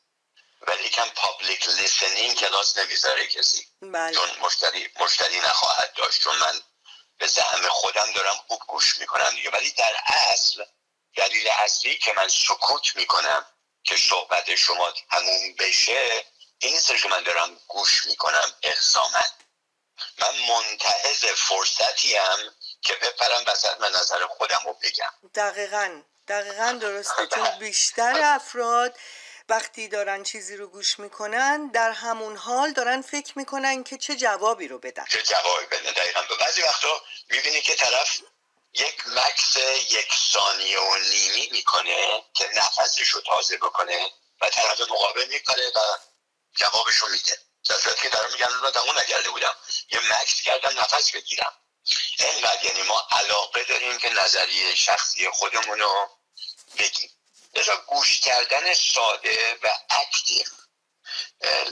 ولی 0.60 0.88
کم 0.88 1.08
public 1.08 1.68
listening 1.68 2.36
کلاس 2.36 2.78
نمی‌ذاره 2.78 3.26
کسی. 3.26 3.66
بله. 3.82 4.14
چون 4.14 4.30
مشتری, 4.40 4.88
مشتری 5.00 5.38
نخواهد 5.38 5.92
داشت. 5.94 6.22
چون 6.22 6.36
من 6.36 6.62
به 7.18 7.26
زعم 7.26 7.68
خودم 7.68 8.12
دارم 8.12 8.34
خوب 8.48 8.60
گوش 8.68 8.98
می‌کنم 8.98 9.30
دیگه. 9.30 9.50
ولی 9.50 9.70
در 9.70 9.96
اصل 10.06 10.64
دلیل 11.16 11.48
اصلی 11.58 11.98
که 11.98 12.12
من 12.16 12.28
سکوت 12.28 12.96
می‌کنم 12.96 13.46
که 13.84 13.96
صحبت 13.96 14.54
شما 14.54 14.92
تموم 15.10 15.54
بشه 15.58 16.24
این 16.58 16.80
که 17.02 17.08
من 17.08 17.22
دارم 17.22 17.60
گوش 17.68 18.06
می‌کنم 18.06 18.54
الزامن 18.62 19.28
من 20.18 20.34
منتهز 20.48 21.24
فرصتی 21.24 22.16
هم 22.16 22.38
که 22.82 22.94
بپرم 22.94 23.44
وسط 23.46 23.80
من 23.80 23.88
نظر 23.88 24.26
خودم 24.26 24.60
رو 24.64 24.72
بگم. 24.72 25.30
دقیقا. 25.34 26.02
دقیقا 26.28 26.78
درسته. 26.80 27.26
چون 27.26 27.58
بیشتر 27.60 28.20
افراد 28.24 28.98
وقتی 29.48 29.88
دارن 29.88 30.22
چیزی 30.22 30.56
رو 30.56 30.66
گوش 30.66 30.98
می‌کنن 30.98 31.66
در 31.66 31.90
همون 31.90 32.36
حال 32.36 32.72
دارن 32.72 33.02
فکر 33.02 33.38
می‌کنن 33.38 33.84
که 33.84 33.98
چه 33.98 34.16
جوابی 34.16 34.68
رو 34.68 34.78
بدن. 34.78 35.04
چه 35.10 35.22
جوابی 35.22 35.66
بدن 35.66 35.92
دقیقا. 35.92 36.22
بعضی 36.40 36.62
وقتا 36.62 37.02
می‌بینی 37.30 37.60
که 37.60 37.74
طرف 37.74 38.18
یک 38.72 39.06
مکس 39.06 39.56
یک 39.90 40.08
ثانیه 40.32 40.80
و 40.80 40.96
نیمی 40.96 41.48
می‌کنه 41.52 42.24
که 42.34 42.48
نفسش 42.54 43.08
رو 43.08 43.20
تازه 43.20 43.56
بکنه 43.56 44.10
و 44.40 44.50
طرف 44.50 44.80
مقابل 44.80 45.28
می‌کنه 45.28 45.68
و 45.68 45.80
جوابش 46.54 46.94
رو 46.94 47.08
میده. 47.08 47.38
در 47.68 47.76
صورتی 47.76 48.02
که 48.02 48.08
دارم 48.08 48.32
میگن 48.32 48.46
رو 48.46 48.70
تموم 48.70 48.98
نگرده 48.98 49.30
بودم. 49.30 49.56
یه 49.90 50.00
مکس 50.00 50.42
کردم 50.42 50.80
نفس 50.80 51.10
بگیرم. 51.10 51.52
اینقدر 52.18 52.64
یعنی 52.64 52.82
ما 52.82 53.08
علاقه 53.10 53.64
داریم 53.64 53.98
که 53.98 54.08
نظریه 54.08 54.74
شخصی 54.74 55.30
خودمون 55.30 55.78
رو 55.80 56.08
بگیم. 56.78 57.10
لذا 57.56 57.76
گوش 57.76 58.20
کردن 58.20 58.74
ساده 58.74 59.58
و 59.62 59.68
اکتیو 59.90 60.46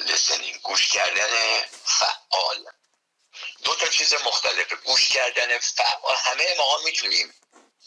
listening. 0.07 0.61
گوش 0.61 0.89
کردن 0.89 1.63
فعال. 1.85 2.67
دو 3.65 3.75
تا 3.75 3.87
چیز 3.87 4.15
مختلفه. 4.15 4.77
گوش 4.77 5.09
کردن 5.09 5.59
فعال. 5.59 6.17
همه 6.17 6.55
ما 6.59 6.79
می‌تونیم 6.85 7.35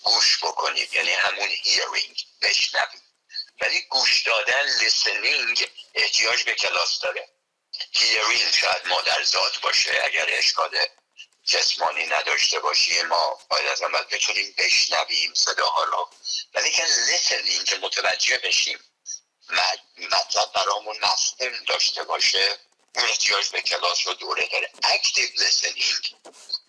گوش 0.04 0.44
بکنیم 0.44 0.90
یعنی 0.92 1.14
همون 1.14 1.48
hearing 1.48 2.26
بشنویم. 2.42 3.02
ولی 3.62 3.82
گوش 3.82 4.22
دادن 4.22 4.62
listening 4.62 5.70
احتیاج 5.96 6.44
به 6.44 6.56
کلاس 6.56 7.00
داره. 7.00 7.30
hearing 7.92 8.56
شاید 8.56 8.88
مادرزاد 8.88 9.60
باشه 9.62 10.02
اگر 10.04 10.26
اشکال 10.30 10.78
جسمانی 11.46 12.06
نداشته 12.06 12.60
باشیم 12.60 13.08
ما 13.08 13.40
باید 13.50 13.68
از 13.68 13.82
اول 13.82 14.04
بتونیم 14.04 14.54
بشنویم 14.58 15.34
صداها 15.34 15.84
رو. 15.84 16.10
ولی 16.54 16.72
که 16.72 16.84
listening 16.86 17.66
که 17.66 17.78
متوجه 17.78 18.38
بشیم 18.38 18.80
مطلب 19.98 20.52
برامون 20.54 20.98
مفهوم 21.02 21.64
داشته 21.68 22.04
باشه 22.04 22.60
اون 22.96 23.06
احتیاج 23.06 23.50
به 23.50 23.62
کلاس 23.62 24.08
رو 24.08 24.14
دوره 24.14 24.48
داره. 24.48 24.72
active 24.84 25.30
listening 25.38 26.16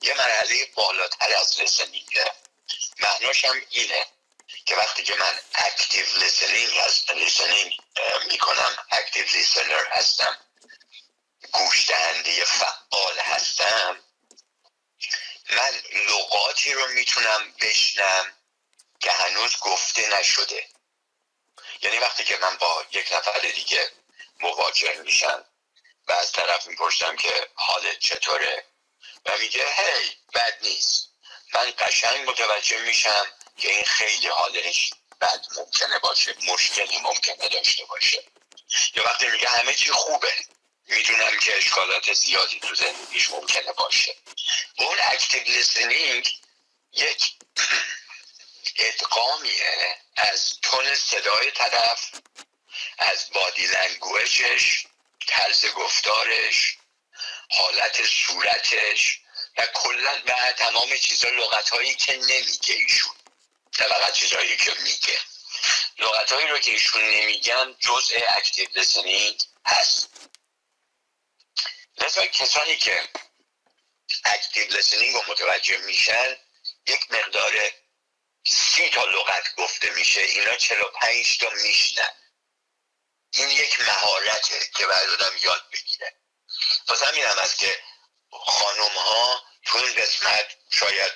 یه 0.03 0.15
مرحله 0.15 0.67
بالاتر 0.75 1.37
از 1.37 1.61
listening 1.61 2.26
ه 2.26 2.33
معناش 3.01 3.45
هم 3.45 3.63
اینه 3.71 4.07
که 4.67 4.77
وقتی 4.77 5.03
که 5.03 5.15
من 5.15 5.39
active 5.55 6.07
listening 6.19 6.77
هست 6.79 7.11
listening 7.11 7.81
می‌کنم 8.29 8.79
active 8.91 9.25
listener 9.25 9.85
هستم 9.91 10.39
گوش 11.53 11.89
دهنده 11.91 12.45
فعال 12.45 13.19
هستم 13.19 14.06
من 15.51 15.83
لغاتی 16.09 16.73
رو 16.73 16.89
می‌تونم 16.89 17.53
بشنم 17.61 18.33
که 19.01 19.13
هنوز 19.13 19.57
گفته 19.61 20.19
نشده. 20.19 20.69
یعنی 21.83 21.99
وقتی 21.99 22.25
که 22.25 22.37
من 22.37 22.57
با 22.57 22.85
یک 22.93 23.13
نفر 23.13 23.39
دیگه 23.39 23.91
مواجه 24.41 24.95
میشم 25.01 25.45
و 26.09 26.13
از 26.13 26.33
طرف 26.33 26.67
می‌پرسم 26.67 27.17
که 27.17 27.49
حالت 27.55 27.99
چطوره 27.99 28.65
و 29.25 29.39
میگه 29.39 29.67
هی 29.75 30.17
بد 30.35 30.59
نیست. 30.63 31.09
من 31.55 31.73
قشنگ 31.79 32.31
متوجه 32.31 32.79
میشم 32.79 33.27
که 33.59 33.71
این 33.71 33.85
خیلی 33.85 34.29
حالش 34.29 34.91
بد 35.21 35.47
ممکنه 35.57 35.99
باشه 35.99 36.35
مشکلی 36.49 36.99
ممکنه 36.99 37.49
داشته 37.49 37.85
باشه. 37.85 38.25
یا 38.95 39.03
وقتی 39.05 39.29
میگه 39.29 39.49
همه 39.49 39.75
چی 39.75 39.93
خوبه. 39.93 40.35
می‌دونم 40.87 41.39
که 41.39 41.57
اشکالات 41.57 42.13
زیادی 42.13 42.61
تو 42.61 42.75
زندگیش 42.75 43.31
ممکنه 43.31 43.73
باشه. 43.73 44.17
اون 44.79 44.99
active 45.01 45.43
listening 45.43 46.41
یک 46.93 47.33
ادغامیه 48.77 49.99
از 50.17 50.61
tone 50.63 50.95
صدای 50.95 51.51
طرف 51.51 52.11
از 52.99 53.31
body 53.33 53.67
language 53.67 54.63
ش 54.63 54.87
طرز 55.27 55.67
گفتارش 55.67 56.77
حالت 57.51 58.07
صورتش 58.07 59.21
و 59.57 59.67
کلا 59.67 60.23
و 60.27 60.53
تمام 60.53 60.97
چیزا 60.97 61.29
لغت 61.29 61.71
هایی 61.71 61.95
که 61.95 62.17
نمیگه 62.17 62.75
ایشون. 62.75 63.15
نه 63.81 63.87
فقط 63.87 64.13
چیزهایی 64.13 64.57
که 64.57 64.75
میگه. 64.83 65.19
لغت 65.99 66.33
هایی 66.33 66.47
رو 66.47 66.59
که 66.59 66.71
ایشون 66.71 67.11
نمیگن 67.11 67.77
جزء 67.81 68.19
active 68.29 68.69
listening 68.75 69.41
هست. 69.67 70.16
لذا 72.07 72.27
کسانی 72.27 72.77
که 72.77 73.09
active 74.25 74.67
listening 74.77 75.15
رو 75.15 75.23
متوجه 75.29 75.77
میشن 75.77 76.37
یک 76.87 77.13
مقدار 77.13 77.71
سی 78.47 78.91
تا 78.91 79.05
لغت 79.05 79.55
گفته 79.57 79.91
میشه 79.91 80.21
اینا 80.21 80.57
چهل 80.57 80.79
و 80.79 80.85
پنج 80.85 81.39
تا 81.39 81.51
میشنن. 81.51 82.15
این 83.31 83.51
یک 83.51 83.81
مهارته 83.81 84.71
که 84.75 84.87
باید 84.87 85.11
آدم 85.11 85.37
یاد 85.43 85.71
بگیره. 85.73 86.15
پس 86.89 87.03
همین 87.03 87.25
هم 87.25 87.39
است 87.39 87.59
که 87.59 87.83
خانم 88.31 88.97
ها 88.97 89.45
تو 89.65 89.79
این 89.79 89.95
قسمت 89.95 90.57
شاید 90.71 91.13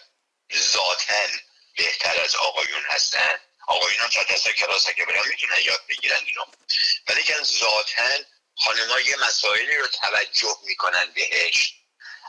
ذاتن 0.55 1.41
بهتر 1.77 2.21
از 2.21 2.37
آقایون 2.37 2.85
هستن. 2.85 3.41
آقایون 3.67 4.01
هم 4.01 4.11
چند 4.11 4.27
دسته 4.27 4.53
کلاس 4.53 4.91
که 4.91 5.07
برن 5.07 5.29
می‌تونن 5.29 5.61
یاد 5.63 5.87
بگیرن 5.87 6.25
اینو. 6.25 6.45
ولی 7.07 7.23
که 7.23 7.43
ذاتن 7.43 8.27
خانم 8.61 9.07
یه 9.07 9.17
مسائلی 9.17 9.77
رو 9.77 9.87
توجه 9.87 10.57
می‌کنن 10.65 11.13
بهش. 11.15 11.75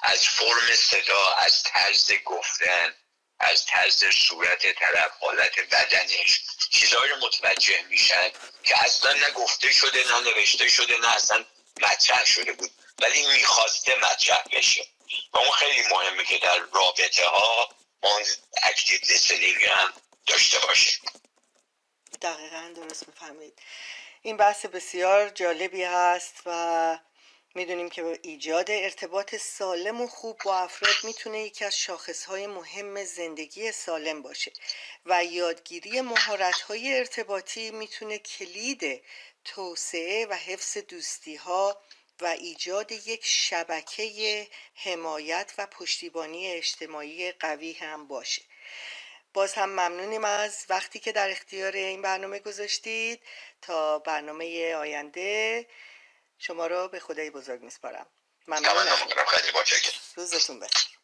از 0.03 0.27
فرم 0.27 0.75
صدا 0.75 1.33
از 1.37 1.63
طرز 1.63 2.11
گفتن 2.25 2.95
از 3.39 3.65
طرز 3.65 4.05
صورت 4.05 4.79
طرف 4.79 5.11
حالت 5.19 5.59
بدنش 5.59 6.41
چیزهایی 6.71 7.11
رو 7.11 7.17
متوجه 7.17 7.81
میشن 7.81 8.31
که 8.63 8.83
اصلا 8.83 9.13
نگفته 9.13 9.71
شده 9.71 10.03
نه 10.07 10.19
نوشته 10.19 10.69
شده 10.69 10.97
نه 10.97 11.15
اصلا 11.15 11.45
مطرح 11.81 12.25
شده 12.25 12.53
بود 12.53 12.71
ولی 12.99 13.27
می‌خواسته 13.27 13.95
مطرح 13.95 14.43
بشه. 14.51 14.87
و 15.33 15.37
اون 15.37 15.51
خیلی 15.51 15.81
مهمه 15.87 16.23
که 16.25 16.37
در 16.37 16.57
رابطه 16.57 17.25
ها 17.25 17.75
اون 18.03 18.25
اکتیو 18.63 18.99
هم 19.71 19.93
داشته 20.27 20.59
باشه. 20.59 20.91
دقیقا 22.21 22.73
درست 22.75 23.07
می‌فهمید 23.07 23.61
این 24.23 24.37
بحث 24.37 24.65
بسیار 24.65 25.29
جالبی 25.29 25.83
هست 25.83 26.35
و 26.45 26.99
می‌دونیم 27.55 27.89
که 27.89 28.19
ایجاد 28.23 28.71
ارتباط 28.71 29.35
سالم 29.35 30.01
و 30.01 30.07
خوب 30.07 30.37
با 30.45 30.57
افراد 30.57 30.95
می‌تونه 31.03 31.39
یکی 31.39 31.65
از 31.65 31.77
شاخصهای 31.77 32.47
مهم 32.47 33.03
زندگی 33.03 33.71
سالم 33.71 34.21
باشه 34.21 34.51
و 35.05 35.25
یادگیری 35.25 36.01
مهارت‌های 36.01 36.97
ارتباطی 36.97 37.71
می‌تونه 37.71 38.17
کلید 38.17 39.03
توسعه 39.45 40.25
و 40.25 40.33
حفظ 40.33 40.77
دوستی 40.77 41.35
ها 41.35 41.81
و 42.21 42.25
ایجاد 42.25 42.91
یک 42.91 43.25
شبکه 43.25 44.47
حمایت 44.75 45.53
و 45.57 45.67
پشتیبانی 45.67 46.47
اجتماعی 46.47 47.31
قوی 47.31 47.73
هم 47.73 48.07
باشه. 48.07 48.41
باز 49.33 49.53
هم 49.53 49.69
ممنونیم 49.69 50.25
از 50.25 50.65
وقتی 50.69 50.99
که 50.99 51.11
در 51.11 51.29
اختیار 51.29 51.71
این 51.71 52.01
برنامه 52.01 52.39
گذاشتید 52.39 53.23
تا 53.61 53.99
برنامه 53.99 54.75
آینده. 54.75 55.67
شما 56.37 56.67
رو 56.67 56.87
به 56.87 56.99
خدای 56.99 57.29
بزرگ 57.29 57.61
میسپارم. 57.61 58.05
ممنون 58.47 58.87
روزتون 60.15 60.59
بخیر. 60.59 60.99